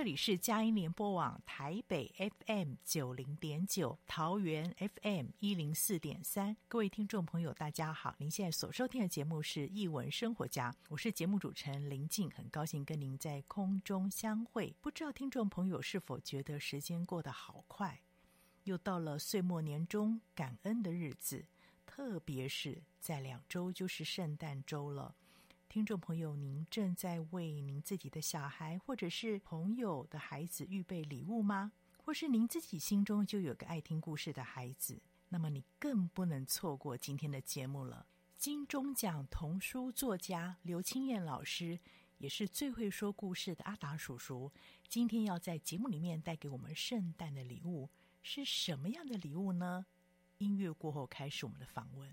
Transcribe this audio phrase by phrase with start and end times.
[0.00, 2.10] 这里是佳音联播网台北
[2.46, 6.56] FM 九零点九，桃园 FM 一零四点三。
[6.68, 8.14] 各位听众朋友，大家好！
[8.16, 14.74] 您现在所收听的节目是《艺文生活家》，我是节目主持人林静，很高兴跟您在空中相会。
[14.80, 18.00] 不知道听众朋友是否觉得时间过得好快？
[18.64, 21.44] 又到了岁末年终感恩的日子，
[21.84, 25.14] 特别是在两周就是圣诞周了。
[25.70, 31.70] 听众朋友，您正在为您自己的小孩或者是朋友的孩子预备礼物吗？
[31.98, 35.00] 或是您自己心中就有个爱听故事的孩子？
[35.28, 38.04] 那么你更不能错过今天的节目了。
[38.36, 41.78] 金钟奖童书作家刘清燕老师，
[42.18, 44.50] 也是最会说故事的阿达叔叔，
[44.88, 47.88] 今天要在节目里面带给我们圣诞的礼物，
[48.24, 49.86] 是什么样的礼物呢？
[50.38, 52.12] 音乐过后开始我们的访问。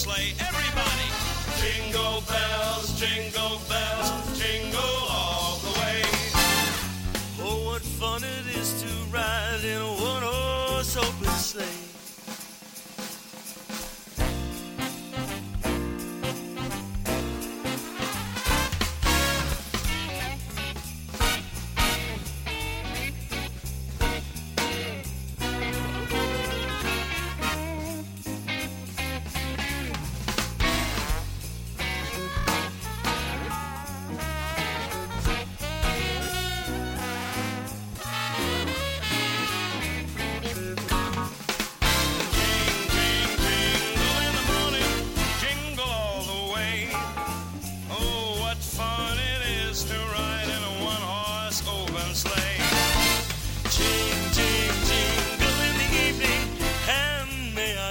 [0.00, 0.32] sleigh.
[0.40, 1.08] Everybody!
[1.60, 4.19] Jingle bells, jingle bells,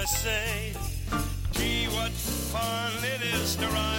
[0.09, 0.73] say,
[1.51, 3.98] Gee, what fun it is to ride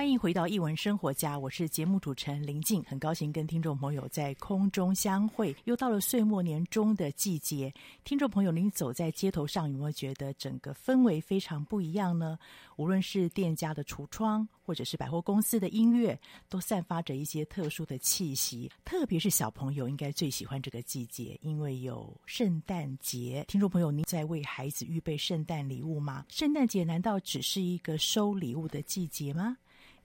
[0.00, 5.54] 欢迎回到艺文生活家，我是节目主持人林静，很高兴跟听众朋友在空中相会。
[5.64, 7.70] 又到了岁末年终的季节，
[8.02, 12.38] 听众朋友，您走在街头上，有没有觉得整个氛围非常不一样呢？
[12.76, 16.18] 无论是店家的橱窗，或者是百货公司的音乐，
[16.48, 18.72] 都散发着一些特殊的气息。
[18.86, 23.44] 特别是小朋友应该最喜欢这个季节，因为有圣诞节。
[23.46, 26.24] 听众朋友，您在为孩子预备圣诞礼物吗？
[26.30, 29.58] 圣诞节难道只是一个收礼物的季节吗？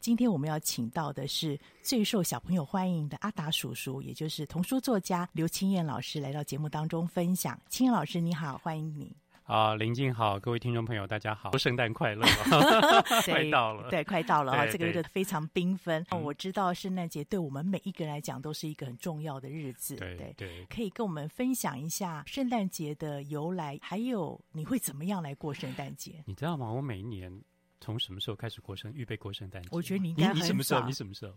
[0.06, 7.60] 今天我们要请到的是最受小朋友欢迎的阿达叔叔，也就是童书作家刘清燕老师来到节目当中分享。
[7.70, 9.18] 清燕老师，你好，欢迎你。
[9.46, 12.24] 啊，林静好，各位听众朋友，大家好，圣诞快乐！
[13.26, 14.68] 快到了，对，快到了啊！
[14.68, 16.06] 这个月非常缤纷。
[16.12, 19.96] 哦、我知道圣诞节对我们每一个人来讲都是一个很重要的日子。
[19.96, 26.24] 对对，对可以跟我们分享一下圣诞节的由来，还有你会怎么样来过圣诞节？
[26.28, 26.72] 你知道吗？
[26.72, 27.36] 我每一年
[27.80, 29.70] 从什么时候开始过圣，预备过圣诞节？
[29.72, 30.86] 我觉得你应该很你，你什么时候？
[30.86, 31.34] 你什么时候？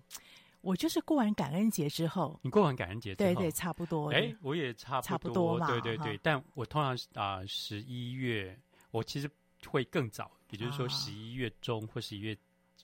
[0.61, 4.11] 我就是过完感恩节之后，你过完感恩节之后，对对，差不多。
[4.11, 5.67] 哎，我也差不多，差不多嘛。
[5.69, 8.59] 对对对，但我通常啊，十一月。
[8.91, 9.31] 我其实
[9.67, 12.35] 会更早，也就是说十一月中或十一月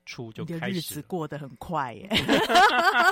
[0.05, 1.01] 初就开始。
[1.01, 2.07] 过得很快耶！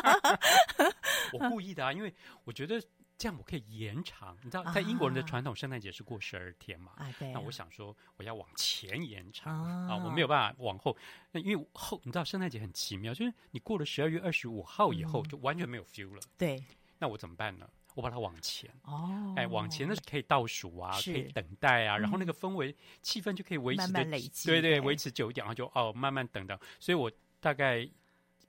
[1.32, 2.78] 我故意的啊，因为我觉得
[3.22, 4.36] 这样我可以延长。
[4.42, 6.90] 你知道，在英国人的传统圣诞节是过十二天嘛？
[6.96, 7.30] 啊，对。
[7.30, 10.96] 那我想说，我要往前延长啊，我没有办法往后。
[11.30, 16.20] 那因为后，你知道，圣诞节很奇妙，就是你过了十二月二十五号以后，就完全没有 feel 了。
[16.36, 16.60] 对。
[16.98, 17.68] 那我怎么办呢？
[17.94, 26.58] 我把它往前哦，哎，往前那是可以倒数啊，可以等待啊，然后那个氛围气氛就可以维持慢慢累积，对对，维持久一点，然后就哦慢慢等等。
[26.80, 27.88] 所以我大概，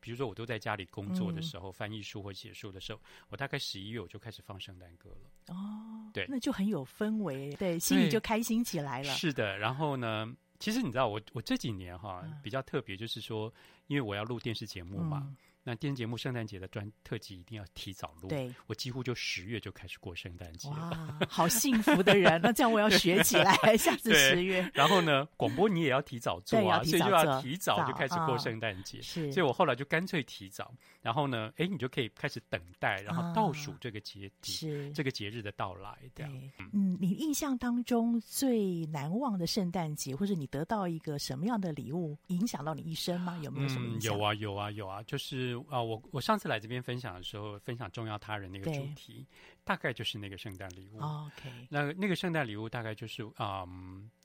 [0.03, 5.55] 比如说我都在家里工作的时候，翻译书或写书的时候，我大概十一月我就开始放圣诞歌了。
[5.55, 9.13] 哦，对，那就很有氛围，对，心里就开心起来了。
[9.13, 10.29] 是的，然后呢，
[10.59, 13.50] 其实你知道我我这几年哈比较特别，就是说，
[13.88, 15.33] 因为我要录电视节目嘛。
[15.65, 20.75] 那电视节目圣诞节的专特辑一定要提早录，对，我几乎就十月就开始过圣诞节了。
[20.75, 22.42] 哇， 好幸福的人！
[22.42, 24.69] 那这样我要学起来，下次十月。
[24.74, 29.01] 然后呢，广播你也要提早做啊，所以就要提早就开始过圣诞节。
[29.01, 30.69] 是，所以我后来就干脆提早。
[31.01, 35.98] 然后呢，哎，你就可以开始等待，然后倒数这个节是这个节日的到来。
[36.13, 36.25] 对，
[36.74, 43.38] 嗯，你印象当中最难忘的圣诞节，或者你得到一个什么样的礼物，影响到你一生吗？
[43.42, 44.13] 有没有什么影响？
[44.13, 45.52] 有啊，有啊，有啊，就是。
[45.69, 49.25] 啊，我我上次来这边分享的时候，分享重要他人那个主题，
[49.63, 51.00] 大概就是那个圣诞礼物。
[51.00, 53.65] Oh, OK，那那个圣诞礼物大概就是啊，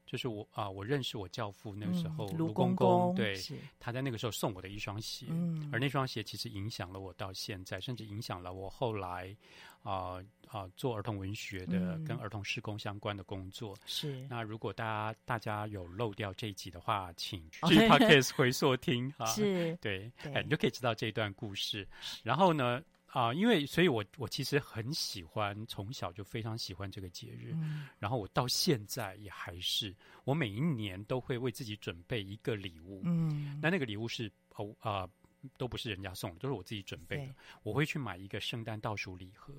[0.07, 3.37] 就是我啊，我认识我教父那个时候，卢、嗯、公公，对，
[3.79, 9.37] 他在那个时候送我的一双鞋，嗯，而那双鞋其实影响了我到现在，甚至影响了我后来
[9.83, 13.77] 啊啊做儿童文学的、嗯、跟儿童施工相关的工作。
[13.87, 19.25] 是，那如果大家大家有漏掉这一集的话，请去 Podcast 回溯听哈。
[19.33, 21.87] 是，对，哎，你就可以知道这一段故事。
[22.23, 22.83] 然后呢？
[23.11, 35.01] 啊、呃，因为所以我，我我其实很喜欢，从小就非常喜欢这个节日，嗯、然后我到现在也还是，我每一年都会为自己准备一个礼物，嗯，那那个礼物是哦啊。
[35.01, 35.11] 呃
[35.57, 37.35] 都不是人家送的，都是我自己准备的。
[37.63, 39.53] 我会去买一个圣诞倒数礼盒，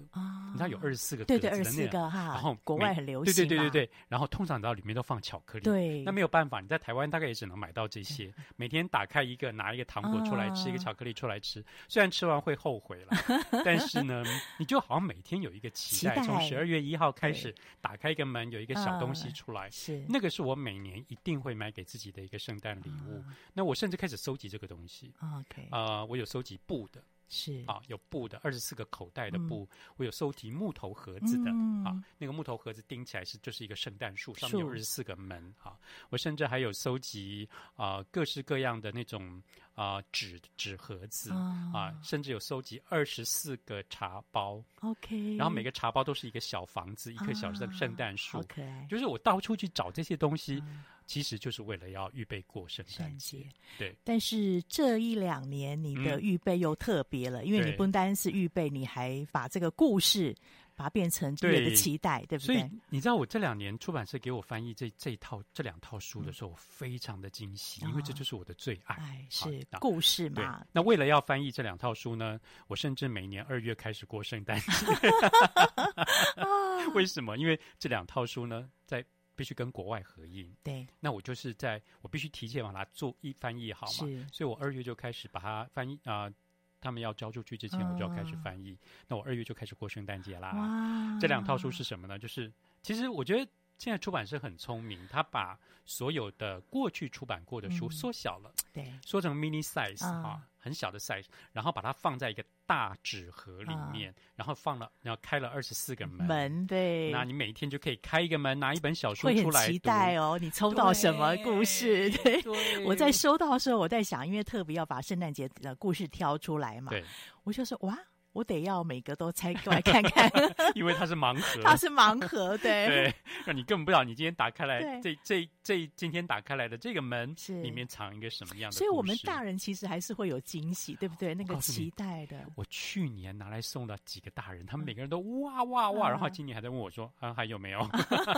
[0.51, 2.19] 你知道有二十四个，对对，二十四个哈。
[2.33, 3.91] 然后国外很流行，对对对对对。
[4.07, 6.03] 然后通常你知道里面都放巧克力，对。
[6.03, 8.33] 那没有办法，你在台湾大概也只能买到这些。
[8.55, 11.63] 每天打开一个，拿一个糖果出来吃，一个巧克力出来吃。
[11.87, 13.11] 虽然吃完会后悔了，
[13.63, 14.23] 但是呢，
[14.57, 16.21] 你就好像每天有一个期待。
[16.23, 23.23] 从十二月一号开始，打开一个门，有一个小东西出来，是那个是我每年一定会买给自己的一个圣诞礼物。
[23.53, 25.13] 那我甚至开始收集这个东西。
[25.21, 25.68] OK。
[25.69, 35.77] 啊、呃，我有收集布的，是啊，有布的二十四个口袋的布，嗯、我有收集木头盒子的、嗯、啊，那个木头盒子钉起来是就是一个圣诞树，上面有二十四个门啊。
[36.09, 39.41] 我甚至还有收集啊各式各样的那种
[39.75, 44.63] 啊纸纸盒子、哦、啊，甚至有收集二十四个茶包。
[44.81, 48.39] OK，然后每个茶包都是一个小房子，一棵小圣圣诞树。
[48.39, 50.63] OK，、啊、就是我到处去找这些东西。
[50.65, 53.43] 嗯其实就是为了要预备过圣诞节，
[53.79, 53.97] 对。
[54.03, 60.35] 但是这一两年你的预备又特别了，嗯、因为你不单是预备，你还把这个故事
[60.75, 62.45] 把它变成对的期待，对，对不对？
[62.45, 70.63] 所以你知道，我这两年出版社给我翻译这这一套这两套书的时候，我非常的惊喜，嗯、因为这就是我的最爱，哎、是故事嘛。
[70.71, 74.71] 那为了要翻译这两套书呢，我甚至每年二月开始过圣诞节。
[76.93, 77.35] 为什么？
[77.37, 79.03] 因为这两套书呢，在
[79.39, 86.33] 必须跟国外合印，对，那我就是在我必须提前把它做一翻译好嘛，是，所以我二月就开始把它翻译啊、呃，
[86.81, 88.73] 他们要交出去之前，我就要开始翻译。
[88.73, 88.77] 哦、
[89.07, 91.17] 那我二月就开始过圣诞节啦。
[91.21, 92.19] 这两套书是什么呢？
[92.19, 100.21] 就是其实我觉得现在出版社很聪明，他把所有的过去出版过的书缩小了，嗯、对，缩成 mini size 啊。
[100.21, 106.27] 哦很小的 size，然后把它放在一个大纸盒里面，啊、然后放了，然后开了二十四个门。
[106.27, 109.65] 门对，那你每天就可以开一个门，拿一本小说出来。
[109.65, 112.11] 期待哦，你抽到什么故事？
[112.21, 112.85] 对，对。
[112.85, 117.03] 我在收到的时候，我在想，因为特别要把圣诞节的故事挑出来嘛，对，
[117.43, 117.97] 我就说哇。
[118.31, 120.31] 我得要每个都拆过来看看，
[120.75, 128.75] 因为它是盲盒，它是盲盒，对， 对，让你根本不知道你今天打开来这这这今天打开来的这个门里面藏一个什么样的。
[128.75, 131.35] 所以我们大人其实还是会有惊喜，对不对？
[131.35, 132.43] 那个期待的。
[132.55, 137.87] 我去年拿来送了几个大人，他们每个人都哇哇哇，然后今年还在问我说啊还有没有？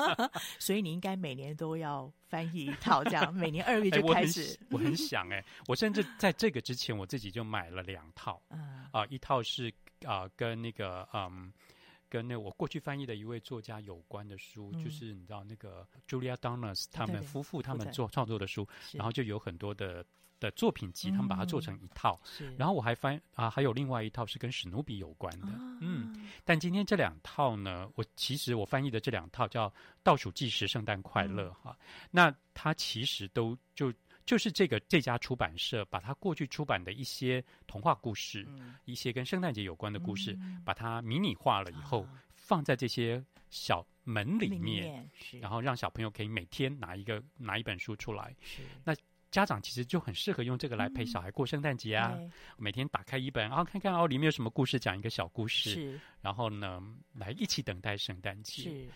[0.59, 4.59] 所以你应该每年都要翻译一套，这样每年二月就 开始。
[4.69, 8.41] 我很想哎，我甚至在这个之前我自己就买了两套，
[8.91, 9.73] 啊，一套是
[10.05, 11.53] 啊跟那个嗯。
[12.11, 20.05] 跟那我过去翻译的一位作家有关的书，嗯、就是你知道那个 Julia Donors，他们夫妇他们做创作的书，然后就有很多的
[20.37, 22.19] 的作品集，他们把它做成一套。
[22.41, 26.29] 嗯、然后我还翻啊，还有另外一套是跟史努比有关的，啊、嗯。
[26.43, 29.69] 但今天这两套呢，我其实我翻译的这两套叫
[30.03, 33.93] 《倒数计时圣诞快乐》哈、嗯，那它其实都就。
[34.25, 48.35] 就是这个这家出版社把他过去出版的一些童话故事，嗯、一些跟圣诞节有关的故事，嗯、把它迷你化了以后，啊、放在这些小门里面，面然后让小朋友可以每天拿一个拿一本书出来。
[48.41, 48.95] 是那
[49.31, 56.81] 家长其实就很适合用这个来陪小孩过圣诞节啊，嗯、每天打开一本，然后看看哦里面有什么故事，讲一个小故事，然后呢
[57.13, 58.63] 来一起等待圣诞节。
[58.63, 58.89] 是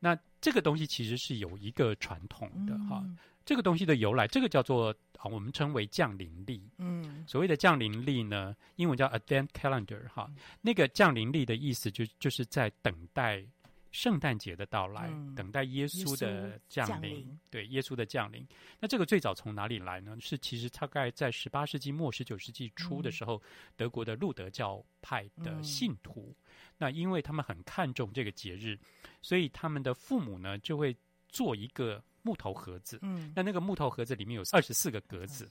[0.00, 3.04] 那这个东西其实是有一个传统的、嗯、哈。
[3.48, 6.62] 这个东西的由来，这个叫做啊，我们称为降临历。
[6.76, 10.26] 嗯，所谓的降临历呢，英文叫 Advent Calendar 哈。
[10.28, 13.42] 嗯、那个降临历的意思就就是在等待
[13.90, 16.92] 圣诞节的到来，嗯、等待耶稣的降临。
[16.92, 18.46] 降临对，耶稣的降临。
[18.78, 20.14] 那这个最早从哪里来呢？
[20.20, 23.40] 是其实大概在十八世纪末、十九世纪初的时候，嗯、
[23.78, 26.36] 德国的路德教派的信徒。
[26.36, 26.44] 嗯、
[26.76, 28.78] 那因为他们很看重这个节日，
[29.22, 30.94] 所以他们的父母呢就会
[31.30, 32.04] 做一个。
[32.22, 35.44] 木头盒子，嗯，那那个木头盒子里面有二十四个格子，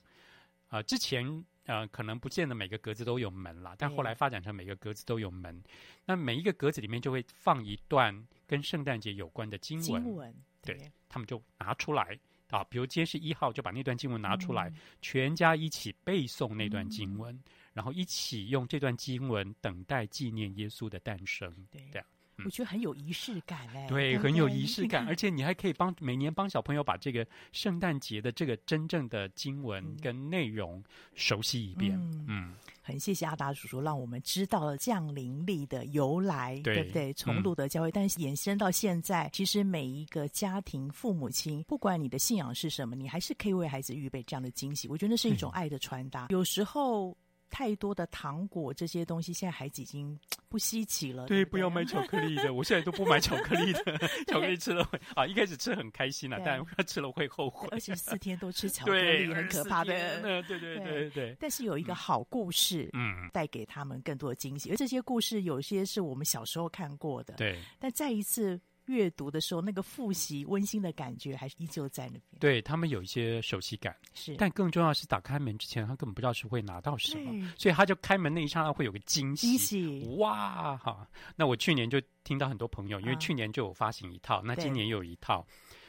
[0.67, 5.63] 啊、呃，之前呃可能不见得每个格子都有门啦，但后来发展成每个格子都有门。
[6.05, 10.91] 那每一个格子里面就会放一段跟圣诞节有关的经文，经文对，对。
[11.09, 12.17] 他们就拿出来。
[12.49, 17.43] 啊，比如今天是一号，就把那段经文拿出来，嗯、全家一起背诵那段经文，嗯、
[17.73, 22.07] 然后一起用这段经文等待纪念耶稣的诞生，对，这样。
[22.45, 30.83] 我觉得很有仪式感哎，对，对对很有仪式感，而且你还可以帮每年帮小朋友把这个圣诞节的这个真正的经文跟内容
[31.15, 31.95] 熟悉一遍。
[31.95, 37.13] 嗯，嗯很谢谢阿达叔叔，让我们知道了降临历的由来，对，对不对？
[37.13, 44.87] 从路德教会，嗯、但是延伸到现在，其实每一个家庭父母亲，不管你的信仰是什么，你还是可以为孩子预备这样的惊喜。
[44.87, 46.27] 我觉得那是一种爱的传达。
[46.27, 47.17] 嗯、有时候。
[47.49, 50.17] 太多的糖果这些东西，现在孩子已经
[50.49, 51.25] 不稀奇了。
[51.27, 53.97] 对，对，不要买巧克力的，我现在都不买巧克力的。
[54.27, 57.67] 巧克力吃了会啊，一开始吃很开心啊，但吃了会后悔。
[57.71, 59.93] 而且四天都吃巧克力，很可怕的。
[60.21, 61.37] 对对对对对。
[61.39, 64.71] 但是有一个好故事，嗯，带给他们更多的惊喜。
[64.71, 67.61] 而这些故事有些是我们小时候看过的，对。
[67.79, 68.59] 但再一次。
[68.87, 72.23] 阅读的时候，那个复习温馨的感觉还是依旧在那边。
[72.39, 74.35] 对，他们有一些熟悉感，是。
[74.37, 79.47] 但更重要是，打开门之前，他根本不知道是会拿到什么，所以他就开门那一刹那会有个惊喜。
[79.47, 81.07] 惊喜哇哈！
[81.35, 85.45] 那我去年就听到很多朋友，因为去年就有发行一套，啊、那今年又有一套。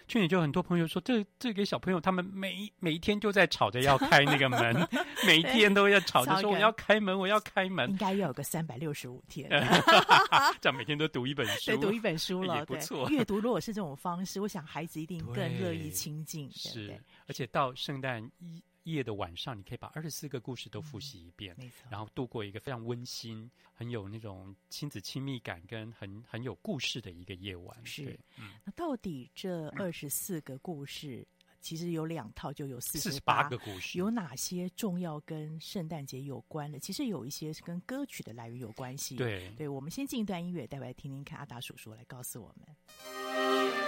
[0.08, 4.88] 去年就很多朋友说，这这给小朋友，他们每每一天就在吵着要 开那个门，
[5.26, 7.90] 每一天都要吵着说我要开门，我要开门。
[7.90, 9.48] 应该要有个三百六十五天，
[10.60, 13.08] 这样每天都读一本书，对，读一本书了，不错。
[13.10, 16.50] 阅读如果是这种方式，我想孩子一定更乐意亲近。
[16.50, 18.62] 是，而且到圣诞一。
[18.84, 27.76] 夜的晚上，你可以把二十四个故事都复习一遍，嗯、没错，然后度过一个非常温馨、很有那种亲子亲密感跟很很有故事的一个夜晚。
[27.84, 36.78] 是，嗯、那到底这二十四个故事，嗯、其实有两套，就有四十八个故事，有哪些重要跟圣诞节有关的？
[36.78, 39.16] 其实有一些是跟歌曲的来源有关系。
[39.16, 43.87] 对，对，我们先进一段音乐，待会来听听看阿达叔叔来告诉我们。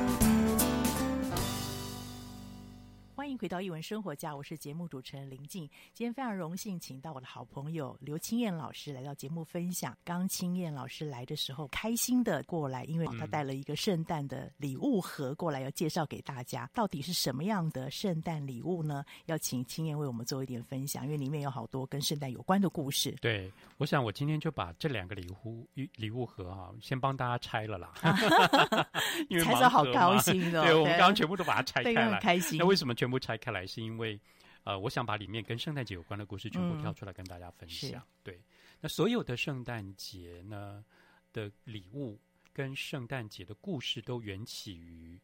[3.51, 5.69] 到《艺文生活家》，我是节目主持人林静。
[5.93, 9.93] 今天非常荣幸，请到我的好朋友刘清燕老师来到节目分享。
[10.05, 16.69] 刚清燕老师来的时候，开心的过来，因为她带了一个圣诞的礼物盒过来，要介绍给大家。
[16.73, 19.03] 到底是什么样的圣诞礼物呢？
[19.25, 23.13] 要请清燕为我们做一点分享，因为里面有好多跟圣诞有关的故事。
[23.19, 27.91] 对，我想我今天就把这两个礼物礼物盒啊，先帮大家拆了啦。
[29.27, 30.63] 因为拆的好高兴哦！
[30.63, 32.57] 对，我们刚刚全部都把它拆开来，开心。
[32.57, 33.19] 那为什么全部？
[33.19, 34.17] 拆开来是因为，
[34.63, 37.99] 呃，我想把里面跟圣诞节有关的故事全部挑出来跟大家分享。
[37.99, 38.41] 嗯、对，
[38.79, 40.85] 那所有的圣诞节呢
[41.33, 42.17] 的礼物
[42.53, 45.19] 跟圣诞节的故事都缘起于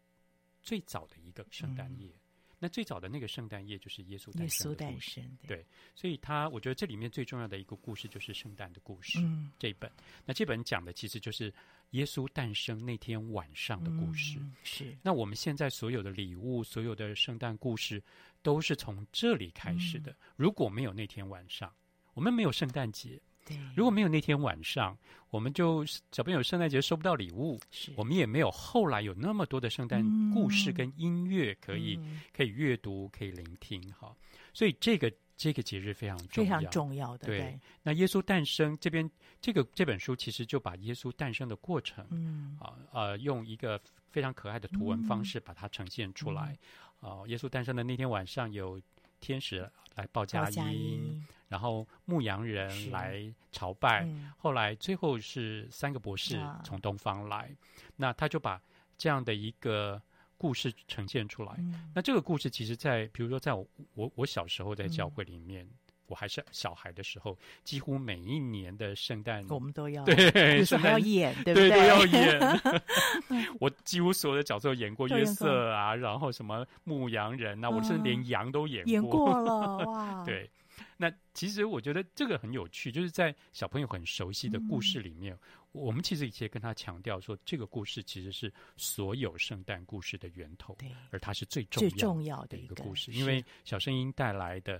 [0.61, 2.09] 最早的一个圣诞夜。
[2.09, 2.19] 嗯、
[2.59, 5.21] 那最早的那个圣诞夜就是耶稣诞生的故事。
[5.45, 5.65] 对，对，
[5.95, 9.19] 所以他我觉得这里面最重要的一个故事就是圣诞的故事。
[9.21, 9.91] 嗯、这一本，
[10.25, 11.53] 那这本讲的其实就是。
[11.91, 14.97] 耶稣诞生那天晚上的故事，嗯、是。
[15.01, 18.03] 那我们现在所有的礼物，所有的圣诞故事，
[18.41, 20.11] 都是从这里开始的。
[20.11, 21.73] 嗯、如果没有那天晚上，
[22.13, 23.17] 我们没有圣诞节。
[23.47, 23.57] 对。
[23.75, 24.97] 如果没有那天晚上，
[25.29, 27.59] 我们就小朋友圣诞节收不到礼物。
[27.71, 27.91] 是。
[27.95, 33.81] 我们也没有后来有那么多的圣诞故事跟音乐可以、嗯、可以阅读，可以聆听。
[33.93, 34.15] 哈，
[34.53, 35.11] 所以这个。
[35.39, 37.27] 这个节日非常重要，非常重要的。
[37.27, 39.07] 对，对，那耶稣诞生这边，
[39.39, 43.79] 这个这本书其实就把耶稣诞生的过程，嗯啊呃，用一个
[44.09, 46.57] 非常可爱的图文方式把它呈现出来。
[47.03, 48.81] 嗯、啊，耶稣诞生的那天晚上，有
[49.19, 49.59] 天使
[49.93, 57.49] 来报佳音，音然后牧羊人来朝拜，嗯、后来最后是三个博士从东方来，啊、
[57.95, 58.61] 那他就把
[58.97, 60.01] 这样的一个。
[60.39, 65.69] 故事呈现出来，嗯、那这个故事其实在，在比如说，在我我我小时候在教会里面，嗯、
[66.05, 71.69] 我还是小孩的时候，几乎每一年的圣诞，我们都要对， 圣诞要演，对不对？
[71.69, 72.39] 对，都要演。
[73.59, 80.23] 我几乎所有的角色都演过约瑟啊，然后什么牧羊人啊，嗯、我甚至连羊都演过，演过了 哇！
[80.23, 80.47] 对。
[80.97, 85.39] 那其实我觉得这个很有趣，就是在小朋友很熟悉的故事里面，嗯、
[85.71, 94.77] 我们其实以前跟他强调说，这个故事其实是所有圣诞故事的源头，对，而它是最重要的一个故事，因为小声音带来的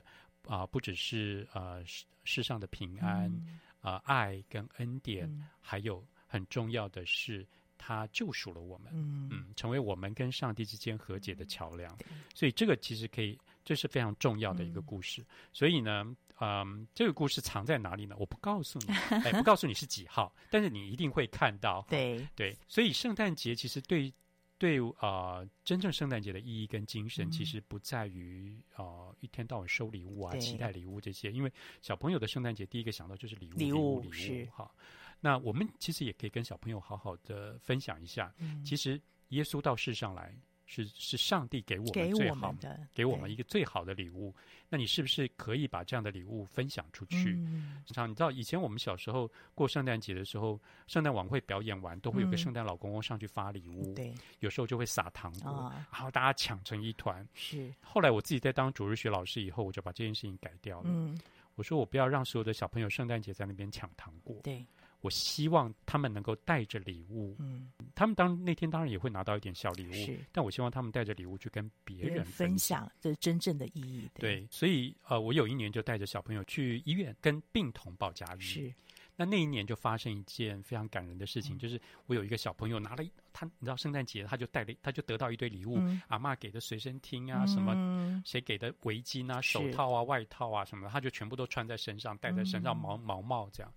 [0.48, 3.60] 啊、呃，不只是呃世世上的平安啊、嗯。
[3.82, 13.38] 呃、爱跟恩典，嗯、还有很重要的是，他救赎了我们，嗯，嗯，成为我们跟上帝之间和解的桥梁，嗯、所以这个其实可以。
[13.68, 18.16] 这是非常重要的一个故事，嗯、所以呢，嗯，这个故事藏在哪里呢？
[18.18, 18.94] 我不告诉你，
[19.28, 21.86] 哎，不告诉你是几号，但是你一定会看到。
[21.90, 24.10] 对对，所以圣诞节其实对
[24.58, 31.52] 对啊、呃，真正圣诞节的意义跟精神，其实不在于啊、呃、一天到晚收礼物啊、期待礼物这些，因为
[31.82, 34.72] 小朋友的圣诞节第一个想到就是礼物，礼物，礼物，礼物哈。
[35.20, 38.98] 那我们其实也可以跟小朋友好好的分享一下，嗯、其实
[39.30, 40.34] 耶稣到世上来。
[40.68, 44.36] 是是上帝给我们最好的，给我们一个最好的礼物。
[44.70, 47.32] 那你是不是可以把这样的礼物分享出去？
[47.38, 53.94] 嗯，你知道以前我们小时候过圣诞节的时候，圣诞晚会表演完，都会有个圣诞老公公上去发礼物。
[53.94, 57.26] 对，有时候就会撒糖果，然后大家抢成一团。
[57.34, 57.74] 是。
[57.82, 60.90] 后来我自己在当主日学老师以后，我就把这件事情改掉了。
[60.90, 61.18] 嗯，
[61.56, 64.36] 我说我不要让所有的小朋友圣诞节在那边抢糖果。
[64.44, 64.66] 对。
[65.02, 74.10] 我希望他们能够带着礼物，嗯，他们当那天当然也会拿到一点小礼物，是，但我希望他们带着礼物去跟别人分享，这是真正的意义。
[74.16, 78.74] 对，对，所以呃，我有一年就带着小朋友去医院跟病童报佳音，是。
[79.20, 93.72] 那那一年就发生一件非常感人的事情，嗯、就是我有一个小朋友拿了他，你知道圣诞节他就带了，他就得到一堆礼物，嗯、阿嬷给的随身听啊，嗯、什么谁给的围巾啊、手套啊、外套啊什么的，他就全部都穿在身上，戴在身上毛，毛毛帽这样，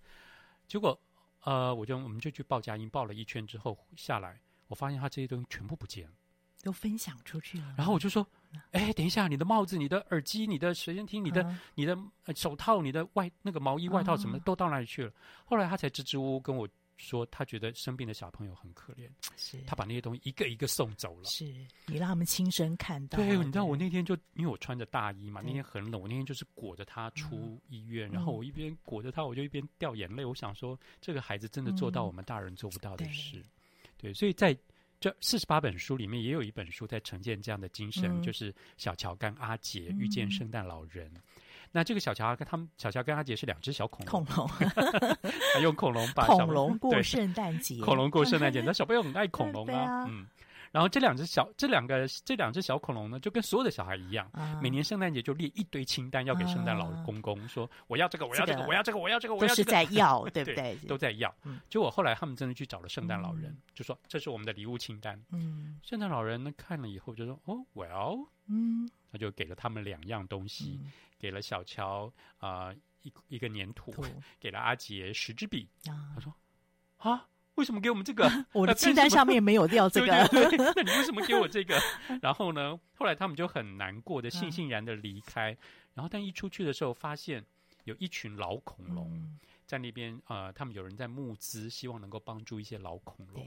[0.67, 0.99] 结果。
[1.43, 6.13] 呃，我就我们就去报佳音，报了一圈之后下来，我发现他这些东西全部不见了，
[6.63, 7.75] 都分享出去了。
[7.77, 8.25] 然后我就说
[8.71, 11.97] ：“哎，等一下，你的帽子、你的耳机、你的随身听、你的、嗯、你的
[12.35, 15.11] 手套、你的外那个毛衣、外套什么的都到哪里去了？”
[15.45, 16.67] 后来他才支支吾吾跟我。
[16.97, 21.25] 说他觉得生病的小朋友很可怜，是他把那些东西一个一个送走了。
[21.25, 21.45] 是
[21.85, 23.17] 你让他们亲身看到。
[23.17, 30.23] 对，你知道我那天就因为我穿着大衣嘛，那天很冷，我那天就是裹着他出医院，然后我一边裹着他，我就一边掉眼泪。
[30.23, 33.43] 我想说，这个孩子真的做到我们大人做不到的事。
[33.97, 34.57] 对，所以在
[34.99, 41.11] 这四十八本书里面，也有一本书在呈现这样的精神，就是小乔跟阿杰遇见圣诞老人。
[41.71, 44.49] 那这个小乔跟他们小乔跟阿杰是两只小恐龙，恐龙，
[45.53, 50.27] 他用恐龙把恐龙过圣诞节，恐龙过圣诞节，那小朋友很爱恐龙啊， 啊嗯。
[50.71, 60.77] 然后这两只小这两个这两只小恐龙呢，就跟所有的小孩一样，啊、每年圣诞节就列一堆清单要给圣诞老公公，说我要这个，我要这个，我要这个，我要这个，我要这个，都是在要，对不对？
[60.87, 61.29] 都在要。
[61.69, 65.21] 结果、嗯、后来他们真的去找了圣诞老人，嗯、就说这是我们的礼物清单。
[65.33, 73.93] 嗯，圣诞老人呢看了以后就说哦，Well，嗯，他就给了他们两样东西，嗯、给了小乔啊、呃、一一个粘土，
[74.41, 75.69] 给了阿杰十支笔。
[75.87, 76.33] 啊、他说
[76.97, 77.27] 啊。
[77.55, 78.27] 为什么给我们这个？
[78.53, 80.27] 我的清单上面没有掉这个。
[80.29, 81.77] 对 对对，那你为什么给我这个？
[82.21, 82.79] 然后呢？
[82.95, 85.55] 后来他们就很难过的、悻悻然的离开。
[85.93, 87.45] 然后，但一出去的时候，发现
[87.83, 90.19] 有一群老恐龙在那边。
[90.27, 93.45] 呃，他们有人在募资，希望能够帮助一些老恐龙。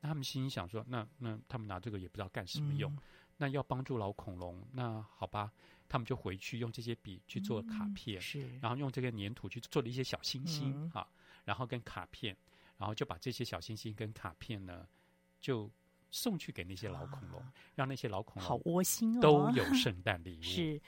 [0.00, 2.96] 那他们心想说：那那他们拿这个也不知道干什么用。
[3.36, 5.50] 那要帮助老恐龙，那好吧，
[5.88, 11.06] 他们就回去用这些笔去做卡片，是，然后用这个粘土去做了一些小星星啊，
[11.44, 12.36] 然后跟卡片。
[12.78, 14.86] 然后就把这些小星星跟卡片呢，
[15.40, 15.70] 就
[16.10, 20.42] 送去给那些老恐龙，啊、让那些老恐龙好窝心哦，都有圣诞礼物。
[20.44, 20.78] 是。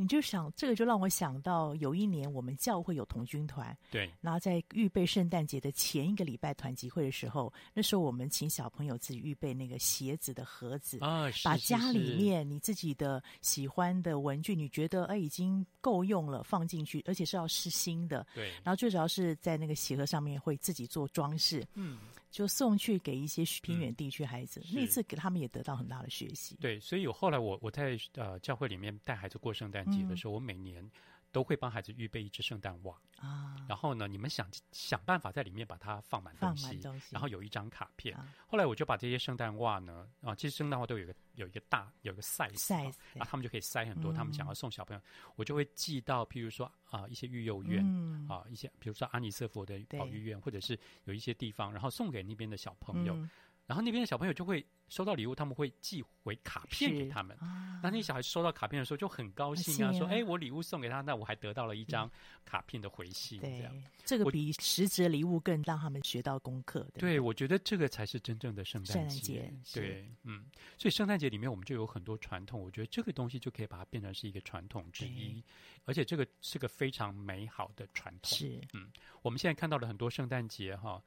[0.00, 21.98] 你就想这个，就让我想到有一年我们教会有童军团，对，然后在预备圣诞节的前一个礼拜团集会的时候，那时候我们请小朋友自己预备那个鞋子的盒子啊，把家里面你自己的喜欢的文具，你觉得哎已经够用了，放进去，而且是要是新的，对，然后最主要是在那个鞋盒上面会自己做装饰，嗯。
[22.30, 26.56] 就送去给一些偏远地区孩子，嗯、那次给他们也得到很大的学习。
[26.60, 30.88] 对，所以我后来我我在呃教会里面带孩子过圣诞节的时候，嗯、我每年
[31.32, 33.56] 都会帮孩子预备一只圣诞袜啊。
[33.68, 38.16] 然后呢，你们想想办法在里面把它放满东西，然后有一张卡片。
[38.16, 44.12] 啊、后来我就把这些圣诞袜呢啊，其实圣诞袜都有一个有一个大有一个 size size，啊，他们就可以塞很多。
[44.12, 45.02] 嗯、他们想要送小朋友，
[45.36, 53.14] 我就会寄到，譬如说啊一些育幼院、嗯、啊一些，比如说阿尼瑟佛的保育院，或者是有一些地方，然后送给那边的小朋友。
[53.14, 53.30] 嗯
[53.70, 57.36] 然后那边的小朋友就会收到礼物，他们会寄回卡片给他们。
[57.36, 62.10] 啊、那那些小孩收到卡片的时候就很高兴啊，啊说：“哎，我礼物送给他，那我还得到了一张
[62.44, 63.38] 卡片的回信。
[63.44, 63.72] 嗯”这样，
[64.04, 66.80] 这个比实质礼物更让他们学到功课。
[66.94, 69.34] 对，对，我觉得这个才是真正的圣诞节。
[69.34, 75.40] 圣诞节对，嗯，所以圣诞节里面我们就有很多传统，我觉得这个东西就可以把它变成是一个传统之一，
[75.84, 78.36] 而且这个是个非常美好的传统。
[78.36, 78.90] 是，嗯，
[79.22, 81.00] 我们现在看到了很多圣诞节哈。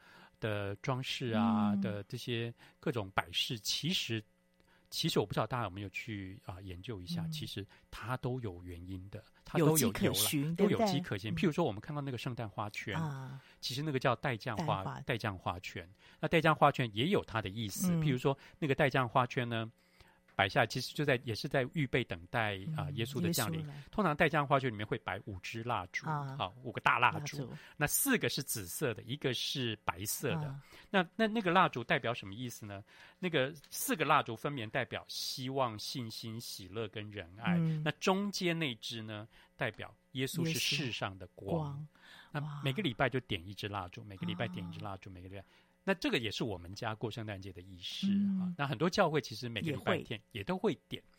[0.44, 4.22] 的装饰啊，嗯、的这些各种摆饰，其实
[4.90, 11.34] 其实我不知道大家有没有去啊、呃、研究一下，嗯、其实它都有原因的，它都有由来，都有迹可循。
[11.34, 17.94] 譬如说，我们看到那个圣诞花圈，嗯、其实那个叫待降花待降花圈，那待降花圈也有它的意思。
[17.94, 19.72] 嗯、譬如说，那个待降花圈呢，
[20.36, 23.66] 摆下其实就在也是在预备等待啊、呃、耶稣的降临。
[23.92, 30.48] 通常待降花圈里面会摆五支蜡烛啊，好五个大蜡烛，那四个是紫色的，一个是白色的。
[30.48, 32.84] 啊、那那那个蜡烛代表什么意思呢？
[33.20, 37.56] 那个四个蜡烛分别代表希望、信心、喜乐跟仁爱。
[37.58, 41.60] 嗯、那中间那支呢，代表耶稣是世上的光。
[41.60, 41.88] 光
[42.32, 45.46] 那每个礼拜就点一支蜡烛，每个礼拜点一支蜡烛，每个礼拜。
[45.84, 48.48] 那这个也是我们家过圣诞节的仪式啊。
[48.48, 51.02] 嗯、那很多教会其实每个礼拜天也都会点。
[51.02, 51.10] 会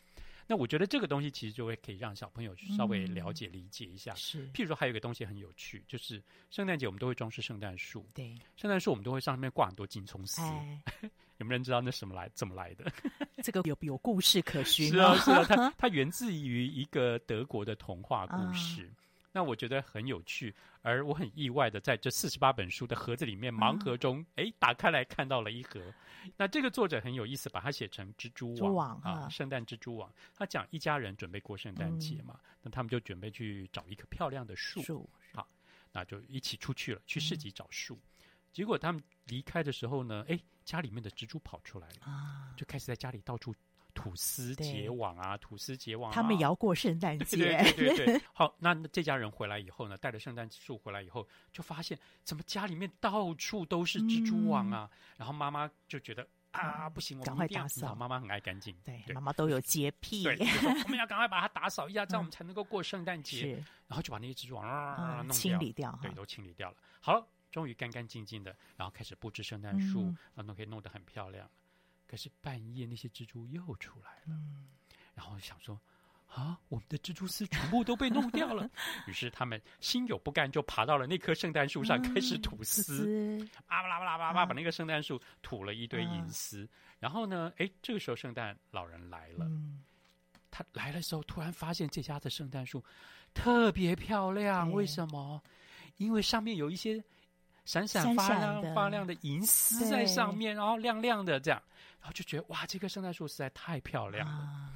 [0.47, 4.13] 那我觉得这个东西其实就会可以让小朋友稍微了解、理解一下。
[4.13, 4.51] 嗯、是。
[4.51, 8.05] 譬如说，还有一个东西很有趣，就是圣诞节我们都会装饰圣诞树。
[8.13, 8.35] 对。
[8.55, 10.43] 圣诞树我们都会上面挂很多金葱丝。
[10.43, 10.79] 哎、
[11.37, 12.29] 有没有人知道那什么来？
[12.35, 12.85] 怎么来的？
[13.41, 14.89] 这个有有故事可循。
[14.89, 18.91] 是啊，是啊，它 它源自于一个德国的童话故事。
[19.35, 25.93] 啊那我觉得很有趣，而我很意外的在这四十八本书的盒子里面，盲盒中，哎、嗯，打开来看到了一盒。
[26.37, 30.09] 那这个作者很有意思，把它写成蜘蛛网，网啊，圣诞蜘蛛网。
[30.33, 35.45] 他讲一家人准备过圣诞节嘛，嗯、那他们就准备去找一棵漂亮的树，树好，
[35.91, 37.95] 那就一起出去了，去市集找树。
[37.95, 43.53] 嗯、结果他们离开的时候呢，哎，家里面的蜘蛛跑出来了，啊，就开始在家里到处。
[43.95, 46.13] 吐司结网啊，吐司结网、啊。
[46.13, 47.37] 他们也要过圣诞节。
[47.37, 54.87] 对对对对， 好，那这家人回来以后呢，带着圣诞树回来以后，就发现怎么家里面到处都是蜘蛛网啊。
[54.91, 57.95] 嗯、然后妈妈就觉得啊，不行，我们一定要赶快打扫。
[57.95, 60.23] 妈妈很爱干净，对，妈妈都有洁癖。
[60.23, 60.37] 对，
[60.83, 63.39] 我们要赶快把它打扫一下，这样我们才能够过圣诞节。
[63.39, 63.51] 是，
[63.87, 66.77] 然后就把那些蜘蛛网啊弄掉，清理掉，对，都清理掉了。
[66.99, 70.03] 好了，终于干干净净的，然后开始布置圣诞树，
[70.33, 71.49] 然后都可以弄得很漂亮。
[72.07, 74.67] 可是半夜那些蜘蛛又出来了，嗯、
[75.13, 75.79] 然后想说
[76.27, 78.69] 啊，我们的蜘蛛丝全部都被弄掉了。
[79.07, 86.65] 于是他们心有不甘，就爬到了那棵圣诞树上，开始吐丝，啊巴拉巴拉巴拉，把那个圣诞树吐了一堆银丝。
[86.65, 89.83] 啊、然后呢，哎，这个时候圣诞老人来了，嗯、
[90.51, 92.83] 他来的时候突然发现这家的圣诞树
[93.33, 95.41] 特别漂亮，为什么？
[95.97, 97.01] 因为上面有一些
[97.63, 101.63] 闪闪发亮发亮的银丝在上面，然后亮亮的这样，
[102.05, 104.33] 然后就觉得哇，这棵圣诞树实在太漂亮了。
[104.35, 104.71] 啊、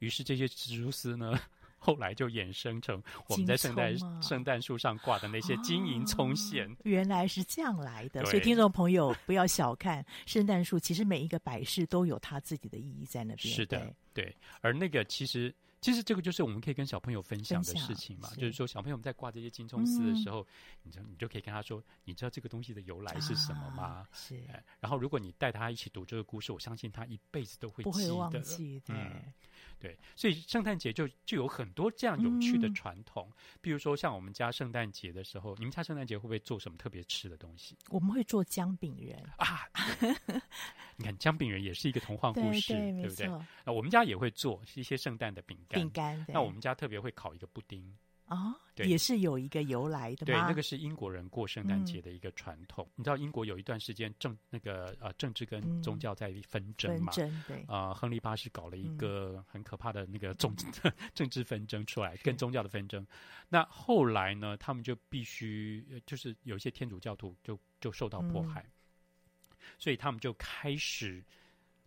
[0.00, 1.40] 于是这些蜘蛛丝呢，
[1.78, 6.70] 后来就衍生成我们在圣诞圣诞树上挂的那些金银葱线。
[6.70, 8.22] 哦，原来是这样来的。
[8.26, 13.54] 所以听众朋友不要小看圣诞树，其实每一个摆饰都有它自己的意义在那边。
[13.54, 14.36] 是的，对，对。
[14.60, 15.54] 而那个其实。
[15.80, 20.46] 其实这个就是我们可以跟小朋友分享的事情嘛，是就是说小朋友们在挂这些金葱丝的时候，嗯、
[20.84, 23.84] 你就你就可以跟他说，你知道这个东西的由来是什么吗？
[23.84, 24.42] 啊、是。
[24.80, 27.90] 然后如果你带他一起读这个故事，我相信他一辈子都会记得。
[27.90, 28.80] 不会忘记。
[28.80, 28.96] 对。
[28.96, 29.32] 嗯
[29.78, 37.76] 对，所以圣诞节就就有很多这样有趣的传统，嗯、比如说像我们家圣诞节的时候，你们家圣诞节会不会做什么特别吃的东西？
[37.90, 39.68] 我们会做姜饼人啊！
[40.96, 43.46] 你看姜饼人也是一个童话故事，对，对，对不对？
[43.64, 46.24] 那我们家也会做一些圣诞的饼干，饼干。
[46.28, 47.94] 那我们家特别会烤一个布丁。
[48.26, 50.26] 啊，哦、对也是有一个由来的。
[50.26, 52.84] 对，那个是英国人过圣诞节的一个传统。
[52.88, 57.12] 嗯、你知道英国有一段时间政那个呃政治跟宗教在纷争嘛？
[57.12, 57.56] 纷争对。
[57.62, 60.54] 啊、呃，亨利八世搞了一个很可怕的那个政
[61.14, 63.06] 政治纷争出来，跟宗教的纷争。
[63.48, 71.24] 那后来呢，他们就必须就是有一些天主教徒就就受到迫害，嗯、所以他们就开始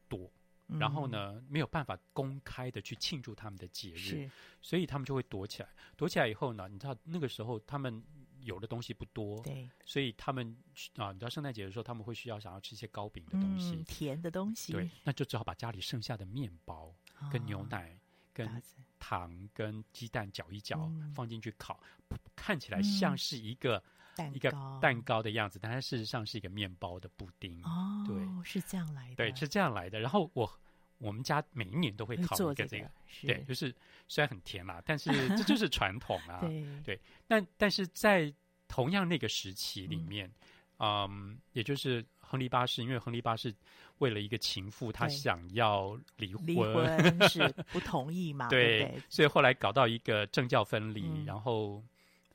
[0.07, 0.31] 躲。
[0.77, 5.69] 然后呢，没有办法公开的去庆祝他们的节日，是所以他们就会躲起来。
[5.95, 8.03] 躲起来以后呢，你知道那个时候他们
[8.41, 10.55] 有的东西不多，对，所以他们
[10.95, 16.93] 啊，你知道圣诞节的时候他们会需要想要吃一些糕饼的东西，嗯、甜的东西，对，那就只好把家里剩下的面包、
[17.31, 17.99] 跟牛奶、哦、
[18.33, 18.63] 跟
[18.99, 21.79] 糖、跟鸡蛋搅一搅，嗯、放进去烤，
[22.35, 23.77] 看起来像是一个。
[23.77, 23.83] 嗯
[24.33, 24.51] 一个
[24.81, 27.61] 蛋糕的样子，但它事实上是一个面包的布丁。
[27.63, 29.15] 哦，对，是这样来的。
[29.15, 29.99] 对，是这样来的。
[29.99, 30.49] 然后我
[30.97, 33.73] 我们家每一年都会烤一个这个，这个、对，就是
[34.07, 36.39] 虽然很甜啦，但是这就是传统啊。
[36.41, 36.99] 对 对。
[37.27, 38.33] 但但是在
[38.67, 40.29] 同样那个时期里面，
[40.77, 43.53] 嗯，嗯，也就是亨利八世，因为亨利八世
[43.99, 48.47] 为了一个情妇，他想要离婚，离婚是不同意嘛？
[48.51, 51.83] 对，对对，所以后来搞到一个政教分离，嗯、然后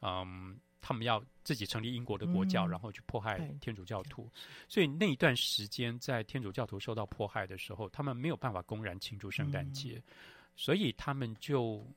[0.01, 0.59] 嗯。
[0.87, 4.31] 他们要自己成立英国的国教，嗯、然后去迫害天主教徒，
[4.69, 10.13] 所以那一段时间在天主教徒受到迫害的时候，他们没有办法公然庆祝圣诞节，嗯、
[10.55, 11.91] 所以他们就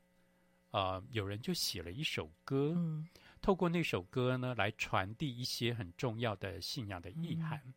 [0.71, 3.06] 呃，有人就写了一首歌，嗯、
[3.41, 7.62] 透过那首歌呢来传递一些很重要的信仰的意涵。
[7.65, 7.73] 嗯、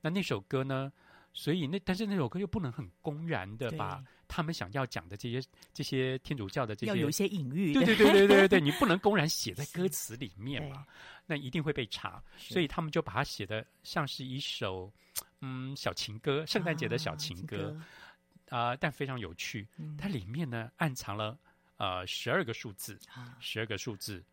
[0.00, 0.90] 那那首歌呢，
[1.34, 4.02] 所以那但是那首歌又不能很公然的把。
[4.28, 10.86] 他们想要讲的这些这些天主教的这些，要有一些隐喻，对对对对对对， 你不能公然写在歌词里面嘛，
[11.26, 14.92] 那一定会被查，所以他们就把它写的像是一首
[15.40, 17.76] 嗯小情歌，圣诞节的小情歌
[18.48, 21.38] 啊、呃，但非常有趣，嗯、它里面呢暗藏了
[21.76, 22.98] 呃十二个数字，
[23.40, 24.24] 十二个数字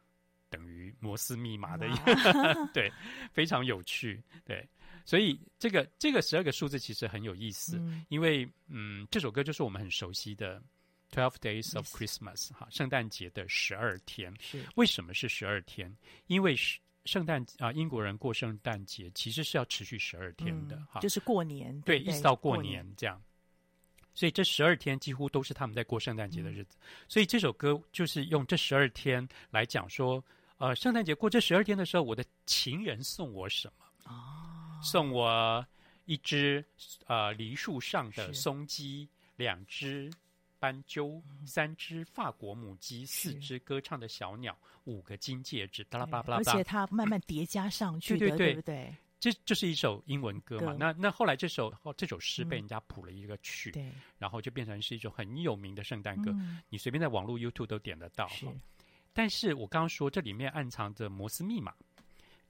[0.54, 2.92] 等于摩斯密码的一个， 对，
[3.32, 4.64] 非常有趣，对。
[5.04, 10.62] 所以这个这个十二个数字其实很有意思，嗯因为嗯，这首歌就是我们很熟悉的
[11.12, 14.32] 《Twelve Days of Christmas》哈，圣诞节的十二天。
[14.40, 15.94] 是为什么是十二天？
[16.28, 23.22] 因为是圣诞啊，英国人过圣诞节其实是要持续十二天的哈，嗯、就是过年对，对，一直到过年这样。
[24.14, 26.78] 所以这十二天几乎都是他们在过圣诞节的日子。
[26.80, 30.24] 嗯、所以这首歌就是用这十二天来讲说，
[30.64, 33.86] 呃，圣诞节过这十二天的时候，我的情人送我什么？
[34.06, 34.80] 哦。
[34.82, 35.66] 送我
[36.06, 36.64] 一只
[37.06, 40.10] 呃梨树上的松鸡，两只
[40.60, 46.38] 斑鸠，三只法国母鸡，四只歌唱的小鸟，五个金戒指，巴拉巴拉巴拉。
[46.38, 48.96] 而且它慢慢叠加上去的，对不对？
[49.20, 50.78] 这这是一首英文歌嘛？
[50.80, 56.34] 那那后来这首这首诗被人家谱了一个曲，对，然后就变成是一首很有名的圣诞歌。
[56.70, 58.30] 你随便在网络 YouTube 都点得到。
[59.14, 61.74] 是，但是我刚刚说这里面暗藏着摩斯密码。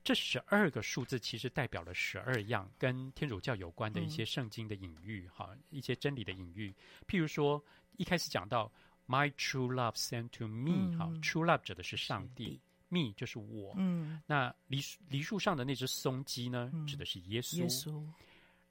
[0.06, 6.76] 这十二个数字其实代表了十二样跟天主教有关的一些圣经的隐喻，哈、嗯，一些真理的隐喻。
[7.08, 7.64] 譬如说，
[7.96, 8.70] 一开始讲到
[9.08, 13.74] “My true love sent to me”，哈、嗯、，“true love” 指的是上帝，“me” 就是我。
[13.78, 17.60] 嗯，那梨梨树上的那只松鸡呢，嗯、指的是耶稣。
[17.60, 18.06] 耶稣。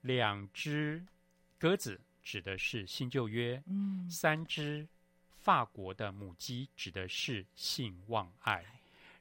[0.01, 1.03] 两只
[1.57, 3.59] 鸽子指的是新旧约。
[3.65, 4.07] 嗯。
[4.07, 4.87] 三只
[5.43, 8.63] 法国的母鸡指的是性望爱。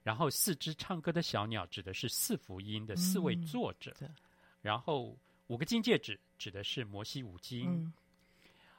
[0.04, 4.12] 然后四只唱歌的小鸟指的是四福音的四位作者，嗯、
[4.61, 7.92] 然后五个金戒指指的是摩西五经，啊、嗯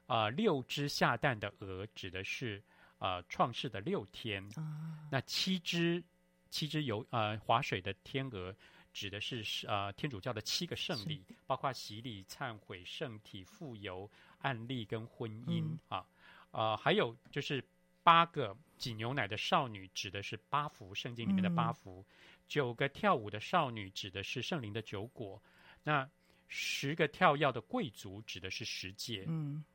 [0.08, 2.62] 呃，六只下蛋的鹅指的是
[2.98, 6.04] 呃创世的六天，啊、那七只
[6.50, 8.54] 七只游呃划水的天鹅
[8.92, 16.06] 指的是呃天主教的七个圣礼，包括洗礼、忏悔、圣体、傅油、案例跟婚姻、嗯、啊。
[16.54, 17.64] 呃，还有就是
[18.04, 22.06] 八个挤牛奶的少女，指的是八福，圣经里面的八福；嗯、
[22.48, 25.42] 九个跳舞的少女，指的是圣灵的九果；
[25.84, 26.08] 那
[26.48, 29.26] 十个跳跃的贵族，指的是十戒。
[29.28, 29.66] 嗯，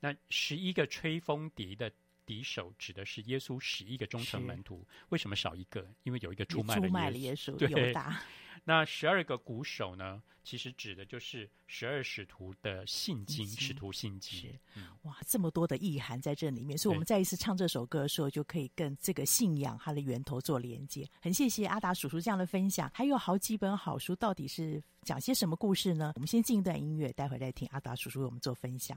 [0.00, 1.90] 那十一个吹风笛的
[2.26, 4.86] 笛手，指的是耶稣十一个忠诚门徒。
[5.08, 5.86] 为什么少一个？
[6.02, 7.56] 因为有一个出卖了耶稣。
[7.58, 7.94] 对。
[8.66, 10.22] 那十二个鼓手呢？
[10.42, 14.38] 其实指的就是十二使徒的信经，使徒信经。
[14.40, 21.08] 是，嗯、哇，这么多的意涵在这里面，所以我们再一次唱这首歌的时候，就可以跟这个信仰它的源头做连接。
[21.20, 26.12] 很谢谢阿达叔叔这样的分享，还有好几本好书，到底是讲些什么故事呢？
[26.14, 28.96] 我们先进一段音乐，待会再听阿达叔叔为我们做分享。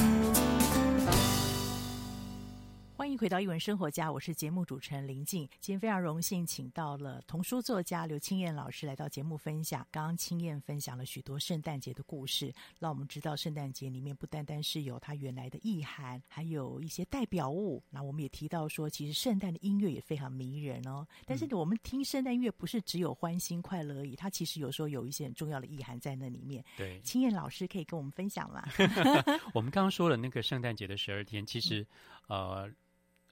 [3.21, 5.47] 回到《一文生活家》，我是节目主持人林静。
[5.59, 9.87] 今天非常荣幸，请到了童书作家刘青燕老师来到节目分享。
[9.91, 17.83] 刚刚青燕分享了许多圣诞节的故事，让我们知道圣诞节里面不单单是有它原来的意涵，还有一些代表物。
[17.91, 21.05] 那我们也提到说，其实圣诞的音乐也非常迷人哦。
[21.23, 26.65] 但是我们听圣诞音乐不是只有欢欣快乐而已，它其实有时候有一些很重要的意涵在那里面。
[26.75, 28.67] 对，青燕老师可以跟我们分享吗？
[29.53, 31.85] 我们刚刚说了那个圣诞节的十二天，其实、
[32.27, 32.71] 嗯、呃。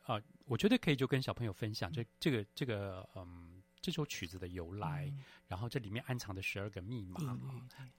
[0.09, 7.19] 啊、呃，我觉得可以就跟小朋友分享这这个这个嗯这首曲子的由来，嗯、然后这里面暗藏的十二个密码，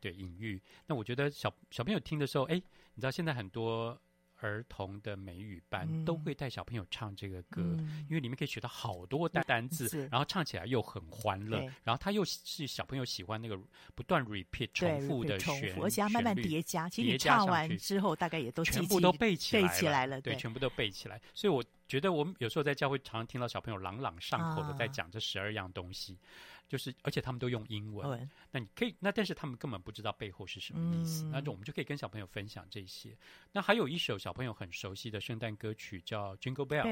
[0.00, 0.60] 对隐喻。
[0.86, 2.56] 那我觉得小小朋友听的时候，哎，
[2.94, 3.96] 你知道现在很多。
[4.42, 13.60] 儿童的美语班、嗯、都会带小朋友唱这个歌，嗯、因为里面可以学到好多单单字，然后唱起来又很欢乐，然后他又是小朋友喜欢那个
[13.94, 16.88] 不断 repeat 重复的旋律，而且慢慢叠加。
[16.88, 21.20] 其实你唱完之后，大概也都全部都背起来了，对，全部都背起来。
[21.34, 26.16] 所以我觉得我们有时候在教会常常听到小朋友朗朗上口的在讲这十二样东西。
[26.22, 28.08] 啊就是，而且他们都用英文。
[28.12, 31.24] 嗯、那你可以，那但是他们根本不知道背后是什么意思。
[31.24, 33.10] 嗯、那就我们就可以跟小朋友分享这些。
[33.50, 36.84] 那还有一首小朋友很熟悉的圣诞歌曲叫《Jingle Bell》。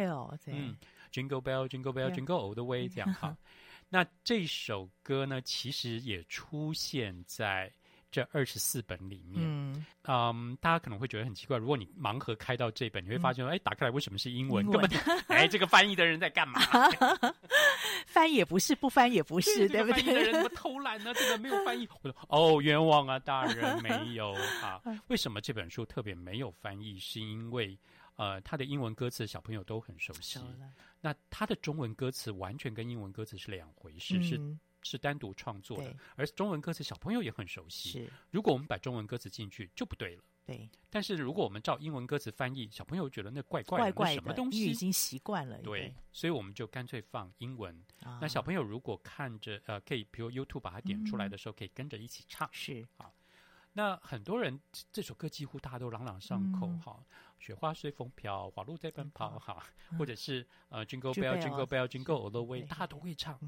[0.46, 0.76] 嗯
[1.12, 3.36] ，Jingle Bell, Jingle Bell, Jingle All the Way， 这样哈。
[3.88, 7.72] 那这首歌呢，其实也出现在。
[8.11, 9.57] 这二十四本里面，嗯，
[10.04, 14.64] 嗯，大家可能会觉得很奇怪，如果你盲盒开到这本，你会发现说，哎、嗯，打开来为什么是英文？
[14.64, 16.60] 英文根本，哎， 这个翻译的人在干嘛？
[18.06, 20.02] 翻也不是，不翻也不是，对不对？
[20.02, 21.12] 翻译的人怎么偷懒呢？
[21.14, 21.88] 这个没有翻译。
[22.02, 24.80] 我说，哦，冤枉啊，大人没有啊？
[25.08, 26.98] 为什么这本书特别没有翻译？
[26.98, 27.78] 是因为，
[28.16, 30.40] 呃，他的英文歌词小朋友都很熟悉，
[31.00, 34.56] 那他的中文歌词完全跟英文歌词是两回事，嗯、是。
[34.83, 37.91] 是单独创作的，而中文歌词小朋友也很熟悉。
[37.91, 40.22] 是，如果我们把中文歌词进去就不对了。
[40.47, 44.64] 对，但是如果我们照英文歌词翻译，小朋友觉得那怪怪的，怪怪的什么东西？
[44.64, 45.59] 已经习惯了。
[45.59, 47.79] 对，对，所以我们就干脆放英文。
[48.03, 52.49] 啊、那小朋友如果看着呃，可以比如 YouTube 把它点出来的时候，嗯、可以跟着一起唱。
[52.51, 53.12] 是啊，
[53.74, 54.59] 那很多人
[54.91, 57.05] 这首歌几乎大家都朗朗上口哈、嗯，
[57.39, 63.39] 雪花随风飘，花鹿在奔跑哈、嗯，或者是呃 Jingle Bell Jingle Bell Jingle All the Way，大家都会唱。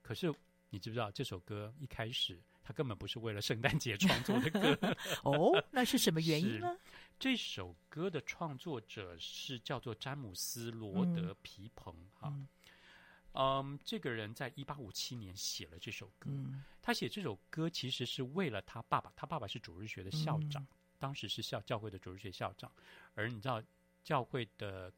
[0.00, 0.32] 可是。
[0.70, 4.96] 你知不知道这首歌一开始它根本不是为了圣诞节创作的歌？
[5.24, 6.76] 哦，那是什么原因呢？
[7.18, 12.32] 这首歌的创作者是叫做詹姆斯·罗德·皮蓬哈。
[12.32, 12.48] 嗯，
[13.32, 16.30] 嗯，这个人在一八五七年写了这首歌。
[16.30, 20.68] 嗯，他写这首歌其实是为了他爸爸，他爸爸是主日学的校长，嗯，
[20.98, 22.70] 当时是校教会的主日学校长。
[23.14, 23.62] 而你知道
[24.02, 24.92] 教会的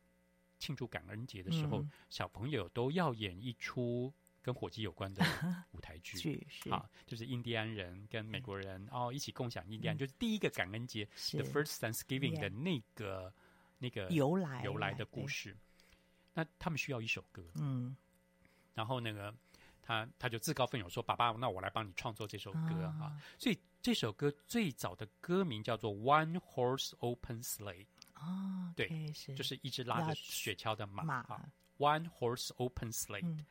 [0.58, 4.12] 庆祝感恩节的时候，嗯，小朋友都要演一出。
[4.42, 5.24] 跟火鸡有关的
[5.72, 6.46] 舞台剧。
[6.70, 13.32] 啊，就是印第安人跟美国人、嗯、哦一起共享印第安、嗯，就是第一个感恩节，the first Thanksgiving 的那个.
[13.78, 15.56] 那个由来由来的故事。
[16.34, 17.96] 那他们需要一首歌，嗯，
[18.74, 19.34] 然后那个
[19.82, 22.84] 他他就自告奋勇说：“爸爸，那我来帮你创作这首歌。
[22.84, 22.94] 啊。
[23.00, 29.34] 啊”所以这首歌最早的歌名叫做《One Horse Open Sleigh》啊，对，okay, 是。
[29.34, 31.14] 就是一只拉着雪橇的马，马。
[31.22, 33.44] 啊，One Horse Open Slate，、嗯。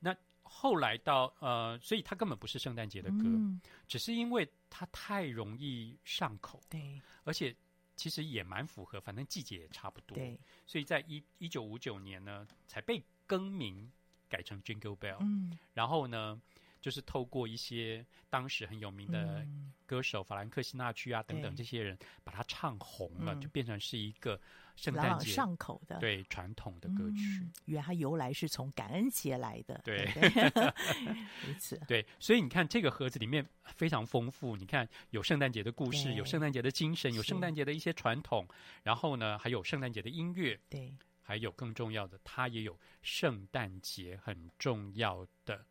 [0.00, 0.14] 那
[0.48, 7.54] 后来到呃，所以它根本不是圣诞节的歌，嗯，只是因为它太容易上口，对，而且
[7.94, 13.90] 其实也蛮符合，反正季节也差不多，对，所以在一一九五九年呢，才被更名
[14.28, 16.40] 改成 Jingle Bell，嗯，然后呢，
[16.80, 19.46] 就是透过一些当时很有名的
[19.86, 24.40] 歌手，嗯、法兰克辛纳屈啊等等这些人，把它唱红了，嗯，就变成是一个。
[24.80, 30.04] 圣诞节朗朗上口的，对传统的歌曲，嗯、原来它由来是从感恩节来的，对，
[31.44, 38.46] 如此，对，所以你看这个盒子里面非常丰富，你看有圣诞节的故事，有圣诞节的精神，有圣诞节的一些传统，
[38.84, 45.66] 然后呢，还有圣诞节的音乐，对，还有更重要的，它也有圣诞节很重要的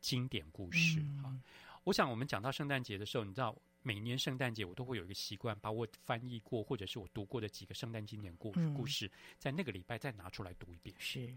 [0.00, 1.42] 经典故事啊、嗯。
[1.84, 3.54] 我想我们讲到圣诞节的时候，你知道。
[3.86, 10.92] 每年圣诞节，我都会有一个习惯，把我翻译过或者是我读过的几个圣诞经典故故事，嗯、在那个礼拜再拿出来读一遍。
[10.98, 11.32] 是，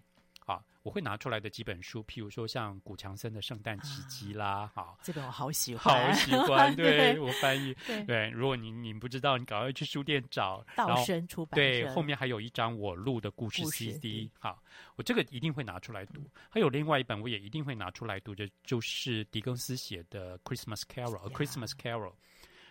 [0.47, 7.19] 啊，我会拿出来的几本书，譬如说像古强森的《圣诞奇迹》啦，好，这本我好喜欢，好喜欢， 对，对。
[7.19, 14.63] 我翻译，对，对，如果你你不知道，你赶快去书店找，道生出版，对，后面还有一张我录的故事 CD，好，
[14.95, 16.19] 我这个一定会拿出来读。
[16.49, 22.13] 还有另外一本，我也一定会拿出来读的，就是狄更斯写的《Christmas Carol》Christmas Carol，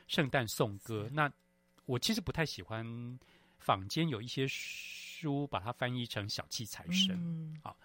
[0.08, 1.08] 圣诞颂歌。
[1.12, 1.30] 那
[1.84, 2.84] 我其实不太喜欢
[3.58, 7.76] 坊间有一些书把它翻译成小气财神，嗯，好，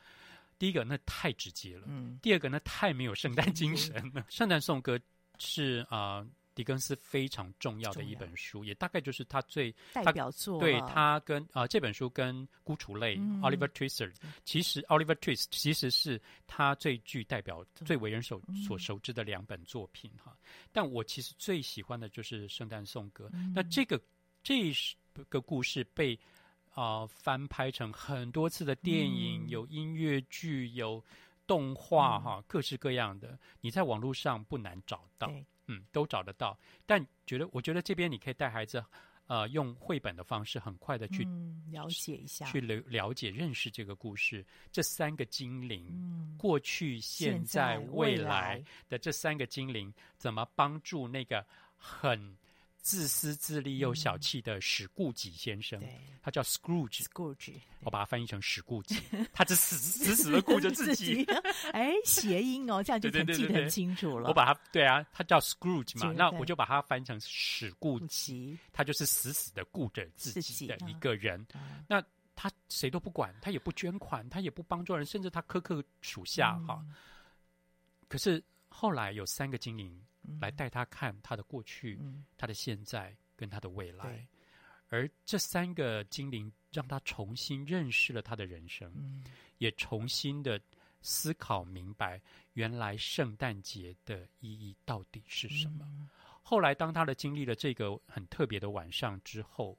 [0.57, 4.25] 第一个那太直接了，嗯，第二个那太没有圣诞精神了。
[4.29, 4.99] 圣诞颂歌
[5.37, 10.59] 是啊，呃，狄更斯非常重要的一本书，也大概就是他最代表作。
[10.59, 14.11] 对他跟啊，呃，这本书跟《孤雏泪》嗯，Oliver Twist，
[14.43, 20.35] 其实 Oliver Twist 其实是他最具代表、最为人所所熟知的两本作品哈。
[20.71, 23.29] 但我其实最喜欢的就是圣诞颂歌。
[23.53, 24.01] 那这个
[24.41, 24.71] 这
[25.29, 26.19] 个故事被。
[26.75, 31.03] 啊、呃，翻拍成很多次的电影，嗯、有音乐剧，有
[31.45, 35.31] 动画，哈、嗯，各式各样的，你在网络上不难找到，
[35.67, 36.57] 嗯，都找得到。
[36.85, 38.83] 但觉得，我觉得这边你可以带孩子，
[39.27, 44.45] 呃，用绘本的方式，很快的去、嗯、了解一下，去了了解、认识这个故事。
[44.71, 51.45] 这三个精灵，嗯、过去、现在、未来的这三个精灵，怎么帮助那个
[51.77, 52.37] 很。
[52.83, 55.87] 自私自利又小气的史固己先生，嗯、
[56.21, 57.03] 他叫 Scrooge。
[57.03, 58.99] Scrooge，我把它翻译成史固己，
[59.31, 61.23] 他只死死死的顾着自己。
[61.71, 64.27] 哎，谐音哦，这样就很记得很清楚了。
[64.27, 71.39] 我把它，对啊，他叫 Scrooge 嘛，那我就把它翻成史固己，他就是死死的顾着自己的一个人。
[71.53, 72.03] 嗯、那
[72.35, 76.93] 他谁都不管，他也不捐款，他也不帮助人，甚至他苛刻属下哈、嗯。
[78.09, 80.03] 可是后来有三个精灵。
[80.39, 84.27] 来带他看他的过去、嗯、他的现在跟他的未来，
[84.89, 89.23] 而这三个精灵让他重新认识了他的人生，嗯、
[89.57, 90.59] 也重新的
[91.01, 92.21] 思考明白
[92.53, 95.85] 原来圣诞节的意义到底是什么。
[95.89, 96.09] 嗯、
[96.41, 99.77] 后来，当他的经历了这个很特别的晚上之后，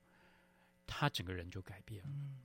[0.87, 2.11] 他整个人就改变了。
[2.13, 2.41] 嗯、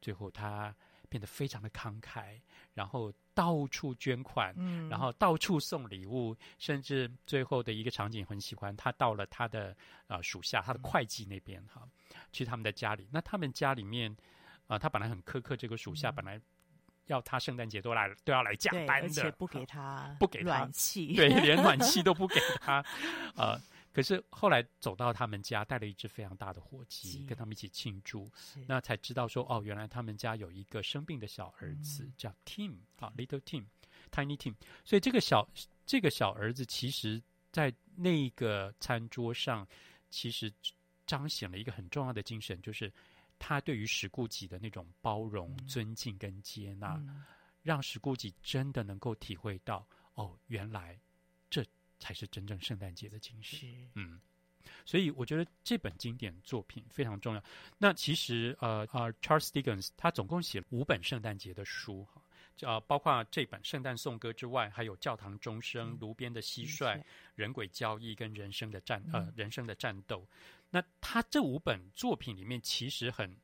[0.00, 0.74] 最后，他
[1.08, 2.40] 变得非常的慷慨，
[2.74, 3.12] 然后。
[3.34, 8.74] 到处捐款，嗯，然后到处送礼物，甚至最后的一个场景很喜欢。
[8.76, 9.70] 他到了他的
[10.06, 11.82] 啊、呃、属下，他的会计那边哈，
[12.32, 13.08] 去他们的家里。
[13.10, 14.10] 那他们家里面
[14.66, 16.40] 啊、呃，他本来很苛刻，这个属下本来
[17.06, 22.84] 要他圣诞节都来都要来加班的，而且不给他不给他暖气，对，连暖气都不给他啊。
[23.36, 23.60] 呃
[23.92, 28.30] 可是后来走到他们家，带了一只非常大的火鸡，跟他们一起庆祝，
[28.66, 34.54] 那才知道说，哦，原来他们家有一个生病的小儿子，嗯、叫 Tim 啊，Little Tim，Tiny Tim。
[34.84, 35.46] 所以这个小
[35.84, 39.68] 这个小儿子，其实在那个餐桌上，
[40.08, 40.50] 其实
[41.06, 42.90] 彰显了一个很重要的精神，就是
[43.38, 47.24] 他对于史顾己的那种包容、嗯、尊敬跟接纳，嗯、
[47.62, 50.98] 让史顾己真的能够体会到，哦，原来。
[52.02, 53.60] 才是真正圣诞节的精神。
[53.60, 54.20] 是嗯，
[54.84, 57.42] 所以我觉得这本经典作品非常重要。
[57.78, 62.20] 那其实呃呃，Charles Dickens 他总共写了五本圣诞节的书哈，
[62.62, 66.96] 呃，包括这本《圣诞颂歌》之外，还有《教堂钟声》、嗯、《炉边的蟋蟀》、
[67.36, 70.26] 《人鬼交易》跟人生的战呃人生的战斗。
[70.28, 70.28] 嗯、
[70.70, 73.36] 那他这五本作品里面，其实很。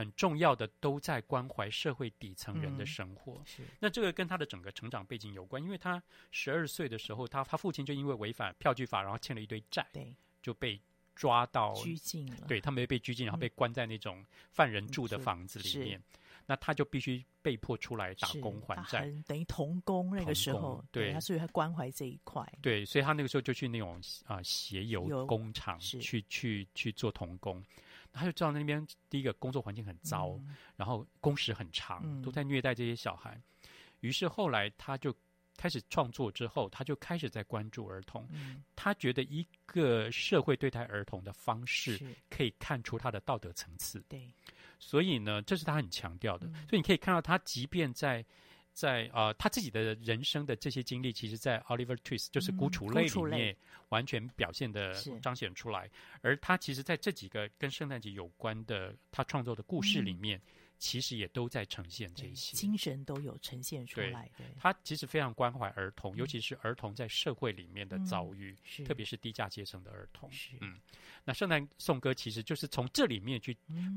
[0.00, 3.34] 很重要的都在关怀社会底层人的生活。
[3.34, 10.80] 嗯、是，那这个跟他的整个成长背景有关，因为他十二岁的时候，他他父亲就因为违反票据法，然后欠了一堆债，对，就被
[11.14, 12.46] 抓到拘禁了。
[12.48, 15.98] 对，他没被拘禁，然后被关在那种犯人住的房子里面。
[15.98, 20.82] 嗯、那他就必须被迫出来打工还债，等于童工那个时候。
[20.90, 22.42] 对，所以他关怀这一块。
[22.62, 27.62] 对，所以他那个时候就去那种啊鞋油工厂去去去做童工。
[28.12, 33.40] 他就知道那边第一个工作环境很糟，嗯、然后工时很长，嗯、都在虐待这些小孩。
[34.00, 35.14] 于是后来他就
[35.56, 38.26] 开始创作，之后他就开始在关注儿童。
[38.30, 44.02] 嗯、他觉得一个社会对待儿童的方式，可以看出他的道德层次。
[44.08, 44.32] 对，
[44.78, 46.46] 所以呢，这是他很强调的。
[46.48, 48.24] 嗯、所以你可以看到，他即便在。
[48.72, 53.56] 在呃，他自己的人生的这些经历，其实，在 Oliver Twist 就是《孤雏类》里面
[53.90, 55.90] 完全表现的彰显出来。
[56.22, 60.42] 而他其实在这几个跟圣诞节有关的他创作的故事里面，嗯、
[60.78, 64.30] 其实也都在呈现这些精神都有呈现出来。
[64.38, 70.30] 对，他其实非常关怀儿童，嗯、尤其是儿童在社会里面的遭遇，嗯、特别是低价阶层的儿童。
[70.32, 70.78] 是嗯，
[71.24, 73.54] 那圣诞颂歌其实就是从这里面去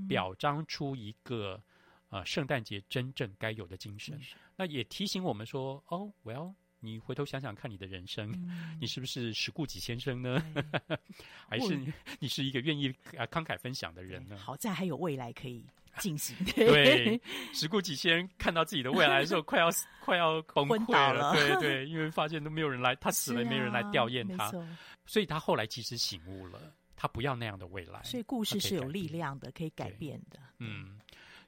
[0.10, 1.62] 表彰出一个。
[2.14, 4.20] 呃，圣诞节真正该有的精神，
[4.56, 10.40] 那也提醒我们说，哦，well，你回头想想看，你的人生，嗯、 你是不是史顾己先生呢？
[11.50, 12.88] 还是你，你是一个愿意
[13.18, 14.38] 啊慷慨分享的人呢？
[14.38, 15.66] 好在还有未来可以
[15.98, 16.38] 进行。
[16.54, 17.20] 对，
[17.52, 21.34] 史固己先，看到自己的未来的时候，快要快要崩溃了。
[21.34, 24.52] 对对，因为发现都没有人来，他死了，啊、没有人来吊唁他，
[25.08, 28.04] 所以他后来其实醒悟了，他不要那样的未来。
[28.04, 30.40] 所以故事是有力量的，可以改变的。
[30.60, 31.00] 嗯。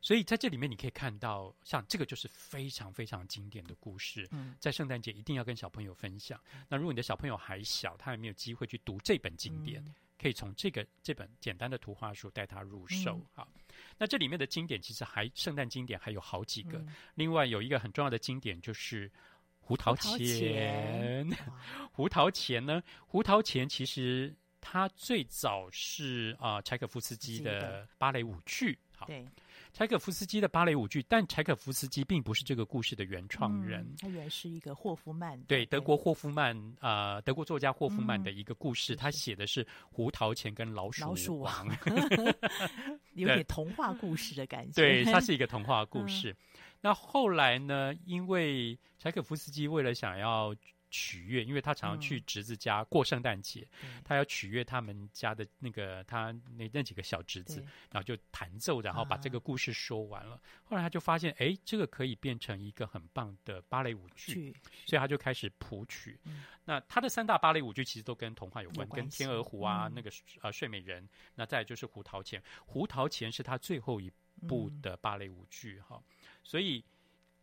[0.06, 4.30] 所以在这里面，你可以看到，像这个就是非常非常经典的故事，
[4.60, 6.40] 在圣诞节一定要跟小朋友分享。
[6.70, 9.84] 那如果你的小朋友还小，他还没有机会去读这本经典，
[10.22, 13.20] 可以从这个这本简单的图画书带他入手。
[13.34, 13.52] 好，
[13.98, 16.86] 那这里面的经典其实还圣诞经典还有好几个。
[17.16, 19.10] 另外有一个很重要的经典就是
[19.60, 21.28] 《胡桃钳》。
[21.92, 28.78] 胡桃钳呢，胡桃钳其实它最早是啊柴可夫斯基的芭蕾舞剧。
[28.96, 29.28] 好，对。
[29.76, 41.78] 柴可夫斯基的芭蕾舞剧，但柴可夫斯基并不是这个故事的原创人，嗯、他原是一个霍夫曼，对，德国霍夫曼啊、呃，德国作家霍夫曼的一个故事，嗯、他写的是胡桃钳跟老鼠王，老鼠王。
[43.16, 46.32] 有点童话故事的感觉，对，它是一个童话故事。
[46.32, 46.38] 嗯、
[46.80, 50.56] 那后来呢，因为柴可夫斯基为了想要。
[50.96, 57.60] 取悦，因为他常常去侄子家过圣诞节，嗯、他要取悦他们家的那个他那那几个小侄子，
[57.92, 60.36] 然后就弹奏，然后把这个故事说完了。
[60.36, 66.18] 啊、后来他就发现，哎，这个可以变成一个很棒的芭蕾舞剧，所以他就开始谱曲。
[66.24, 70.10] 嗯、那他的三大芭蕾舞剧其实都跟童话有关，有跟天鹅湖啊，嗯、那个
[70.42, 72.42] 呃睡美人，那再就是胡桃钳。
[72.66, 74.10] 胡桃钳是他最后一
[74.48, 76.04] 部的芭蕾舞剧哈、嗯，
[76.42, 76.82] 所以。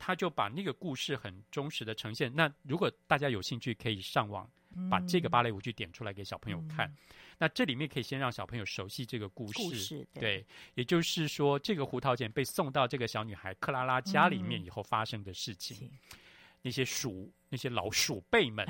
[0.04, 2.34] 他就把那个故事很忠实的呈现。
[2.34, 4.50] 那如果大家有兴趣，可以上网
[4.90, 6.88] 把这个芭蕾舞剧点出来给小朋友看。
[6.88, 6.96] 嗯、
[7.38, 15.86] 那这里面可以先让小朋友熟悉这个故事，故事对，对，也就是说，这个胡桃钳被送到这个小女孩克拉拉家里面以后发生的事情。
[15.86, 16.18] 嗯
[16.64, 18.66] 那些鼠，那些老鼠辈们，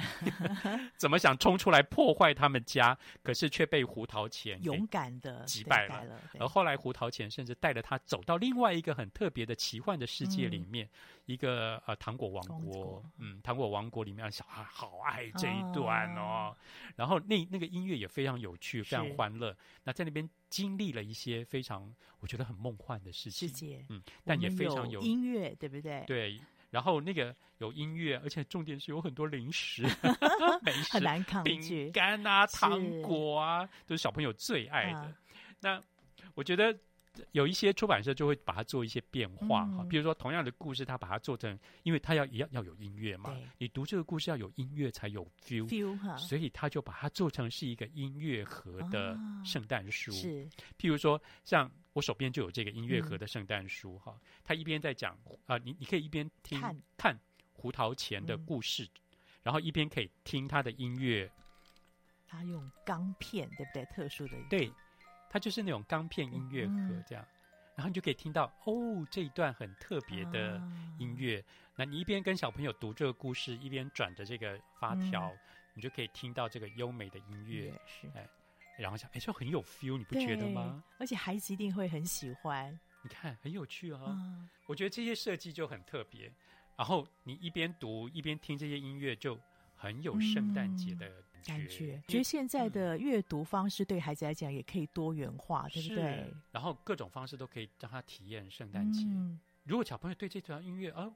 [0.99, 2.99] 怎么想冲出来破坏他们家？
[3.22, 6.05] 可是却被胡桃钳勇敢的击败了。
[6.41, 10.91] 而后来胡桃钳甚至带着他走到另外一个很特别的奇幻的世界里面，嗯、
[11.26, 13.01] 一个呃糖果王国。
[13.18, 16.20] 嗯，糖果王国里面的小孩好爱这一段哦。
[16.20, 16.57] 哦
[16.97, 19.57] 然后那那个音乐也非常有趣，非常欢乐。
[19.85, 23.49] 那在那边经历了一些非常我觉得很梦幻的事情。
[23.49, 26.03] 世界，嗯，但也非常有，有音乐，对不对？
[26.05, 26.41] 对。
[26.72, 29.82] 然后那个有音乐，而且重点是有很多零食、
[30.64, 34.98] 美食、很难抗拒饼干啊、糖果啊，都是小朋友最爱的。
[34.98, 35.12] 啊、
[35.60, 35.82] 那
[36.34, 36.74] 我觉得
[37.32, 50.10] 有一些出版社就会把它做一些变化哈，嗯、比如说同样的故事，他把它做成，因为他要要要有音乐嘛，你读这个故事要有音乐才有 feel，, feel 所以他就把它做成是一个音乐盒的圣诞书。
[50.12, 50.48] 啊、是，
[50.78, 51.70] 譬如说像。
[51.94, 57.20] 我手边就有这个音乐盒的圣诞书哈，他、嗯、一边在讲啊，你你可以一边听看，看
[57.52, 61.30] 胡桃钳的故事，嗯、然后一边可以听他的音乐。
[62.26, 63.84] 他用钢片对不对？
[63.94, 64.72] 特殊的对，
[65.33, 67.33] 他就是那种钢片音乐盒这样，嗯、
[67.76, 70.62] 然后你就可以听到哦这一段很特别的
[70.99, 71.41] 音乐。
[71.41, 71.45] 啊、
[71.76, 75.39] 那你一边跟小朋友读这个故事，一边转着这个发条，嗯、
[75.72, 77.72] 你就可以听到这个优美的音乐。
[77.87, 78.28] 是哎。
[78.78, 80.83] 然后想，哎，就很有 feel，你不觉得吗？
[80.99, 82.78] 而且孩子一定会很喜欢。
[83.03, 84.07] 你看，很有趣啊、哦！
[84.09, 86.30] 嗯、我觉得这些设计就很特别。
[86.76, 89.39] 然后你一边读一边听这些音乐，就
[89.76, 91.11] 很有圣诞节的
[91.43, 92.01] 感觉。
[92.07, 96.34] 觉，得现在的阅读方式对孩子来讲也可以多元化，嗯、对不对？
[96.51, 99.03] 然后各种方式都可以让他体验圣诞节。
[99.05, 101.14] 嗯、如果小朋友对这段音乐哦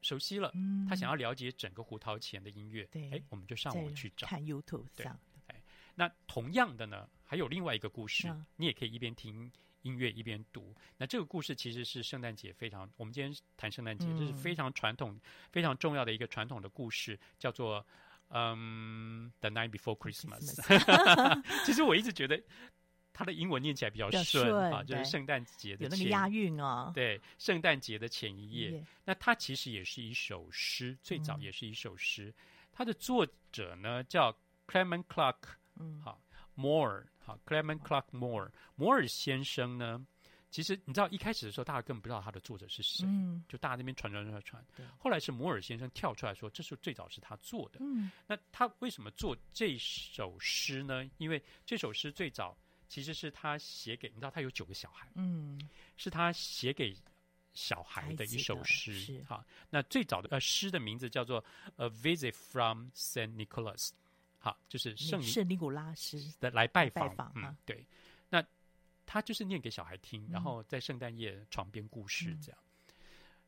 [0.00, 5.18] 熟悉了，嗯、他想要了解整个胡桃钳的音乐，对，哎，我们就上网去找看 YouTube 上。
[5.96, 9.50] 那同样的呢，还有另外一个故事，嗯、你也可以一边听
[9.82, 10.74] 音乐一边读。
[10.96, 15.16] 那这个故事其实是圣诞节非常，我们今天谈圣诞节，这、嗯、是非常传统、
[15.52, 17.86] 非常重要的一个传统的故事，叫做
[18.30, 20.54] 嗯，《The Night Before Christmas》。
[21.64, 22.42] 其实我一直觉得
[23.12, 26.90] 它的英文念起来比较顺啊，就是圣诞节的前有那个押韵哦。
[26.94, 28.70] 对，圣诞节的前一夜。
[28.70, 32.28] 嗯、那它其实也是一首诗，最早也是一首诗。
[32.28, 32.34] 嗯、
[32.72, 35.54] 它的作者呢叫 Clement Clarke。
[35.76, 36.20] 嗯，好
[36.56, 40.06] ，Moore，好，Clement Clarke Moore，摩尔先生呢，
[40.54, 51.04] 其实你知道一开始的时候，大家根本不知道他的作者是谁，嗯，就大家那边传传传传，对，后来是摩尔先生跳出来说，这是最早是他做的，嗯，那他为什么做这首诗呢？
[51.18, 52.56] 因为这首诗最早
[52.88, 55.60] 其实是他写给，你知道他有九个小孩，嗯，
[55.96, 56.96] 是他写给
[57.52, 61.44] 小孩的一首诗，好，那最早的呃诗的名字叫做
[61.78, 63.90] A Visit from Saint Nicholas。
[64.38, 67.84] 好，就是圣圣尼古拉斯的来拜访，拜访嗯，对。
[69.04, 72.58] 那他就是念给小孩听，然后在圣诞夜床边故事这样。
[72.88, 72.94] 嗯、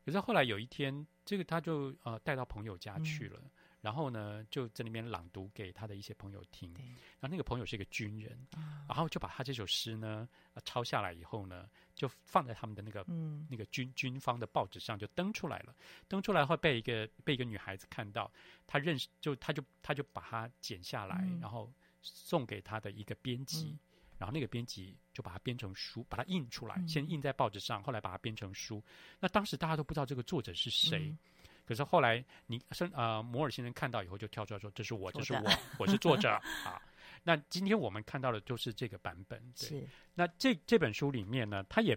[0.04, 3.50] 可是后来有一天，这个他就呃带到朋友家去了，嗯、
[3.80, 6.72] 然后呢就在那边朗读给他的一些朋友听。
[7.18, 10.28] 然后那个朋友是一个军人，嗯、然后就把他这首诗呢
[10.64, 15.74] 抄下来以后呢，就放在他们的那个、嗯、那个军军方的报纸上就登出来了。
[16.06, 18.30] 登出来后被一个被一个女孩子看到，
[18.66, 23.76] 她认识就她就她就把它剪下来，嗯、然后送给他的一个编辑。
[24.16, 28.82] 嗯然后那个编辑就把它编成书，把它印出来，嗯、先印在报纸上，后来把它编成书。
[29.20, 31.18] 那当时大家都不知道这个作者是谁，嗯、
[31.66, 36.80] 可是后来你生呃摩尔先生看到以后就跳出来说：“这是我，这是我，我是作者啊。”
[37.22, 39.38] 那今天我们看到的就是这个版本。
[39.52, 39.88] 对是。
[40.14, 41.94] 那这这本书里面呢，它也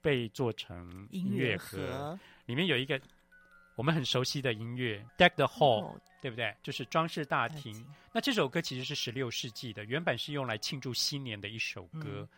[0.00, 2.98] 被做成音乐盒，里面有一个
[3.76, 5.96] 我们很熟悉的音乐《Deck the Hall》。
[6.20, 6.54] 对不对？
[6.62, 7.86] 就是装饰大厅。
[8.12, 12.28] 那这首歌其实是十六世纪的，原本是用来庆祝新年的一首歌，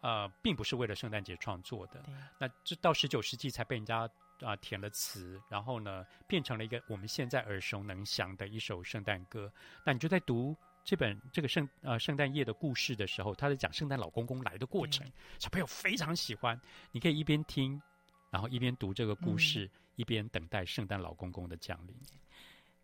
[0.00, 2.02] 嗯、呃，并不是为了圣诞节创作的。
[2.38, 4.08] 那这到十九世纪才被人家啊、
[4.40, 9.52] 呃、填了词，然后呢，变成了一个我们现在耳熟能详的一首圣诞歌。
[9.84, 15.06] 那你就在读这本这个圣呃圣诞夜的故事的时候，他在讲圣诞老公公来的过程，
[15.38, 16.58] 小朋友非常喜欢。
[16.92, 17.80] 你可以一边听，
[18.30, 21.94] 然后一边读这个故事，嗯、一边等待圣诞老公公的降临。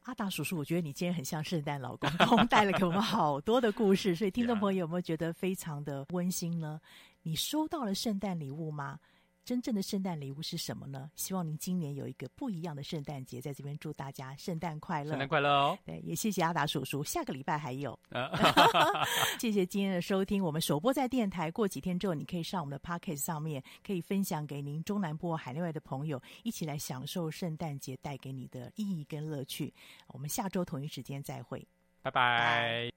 [0.05, 6.79] 阿达叔叔，我觉得你今天很像圣诞老公公， 带了给我们好多的故事，所以听众朋友有没有觉得非常的温馨呢？
[7.23, 8.99] 你收到了圣诞礼物吗？
[9.45, 11.11] 真正的圣诞礼物是什么呢？
[11.17, 15.11] 希望您今年有一个不一样的圣诞节，在这边祝大家圣诞快乐！
[15.11, 15.79] 圣诞快乐哦！
[15.85, 17.05] 对，也谢谢阿达叔叔。
[17.05, 17.99] 下个礼拜还有，
[19.39, 20.43] 谢谢今天的收听。
[20.43, 29.73] 我们首播在电台，过几天之后，你可以上我们的 Podcast 上面，可以分享给您中南部海内外的朋友，一起来享受圣诞节带给你的意义跟乐趣。
[30.09, 31.67] 我们下周同一时间再会，
[32.03, 32.91] 拜拜。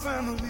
[0.00, 0.49] family.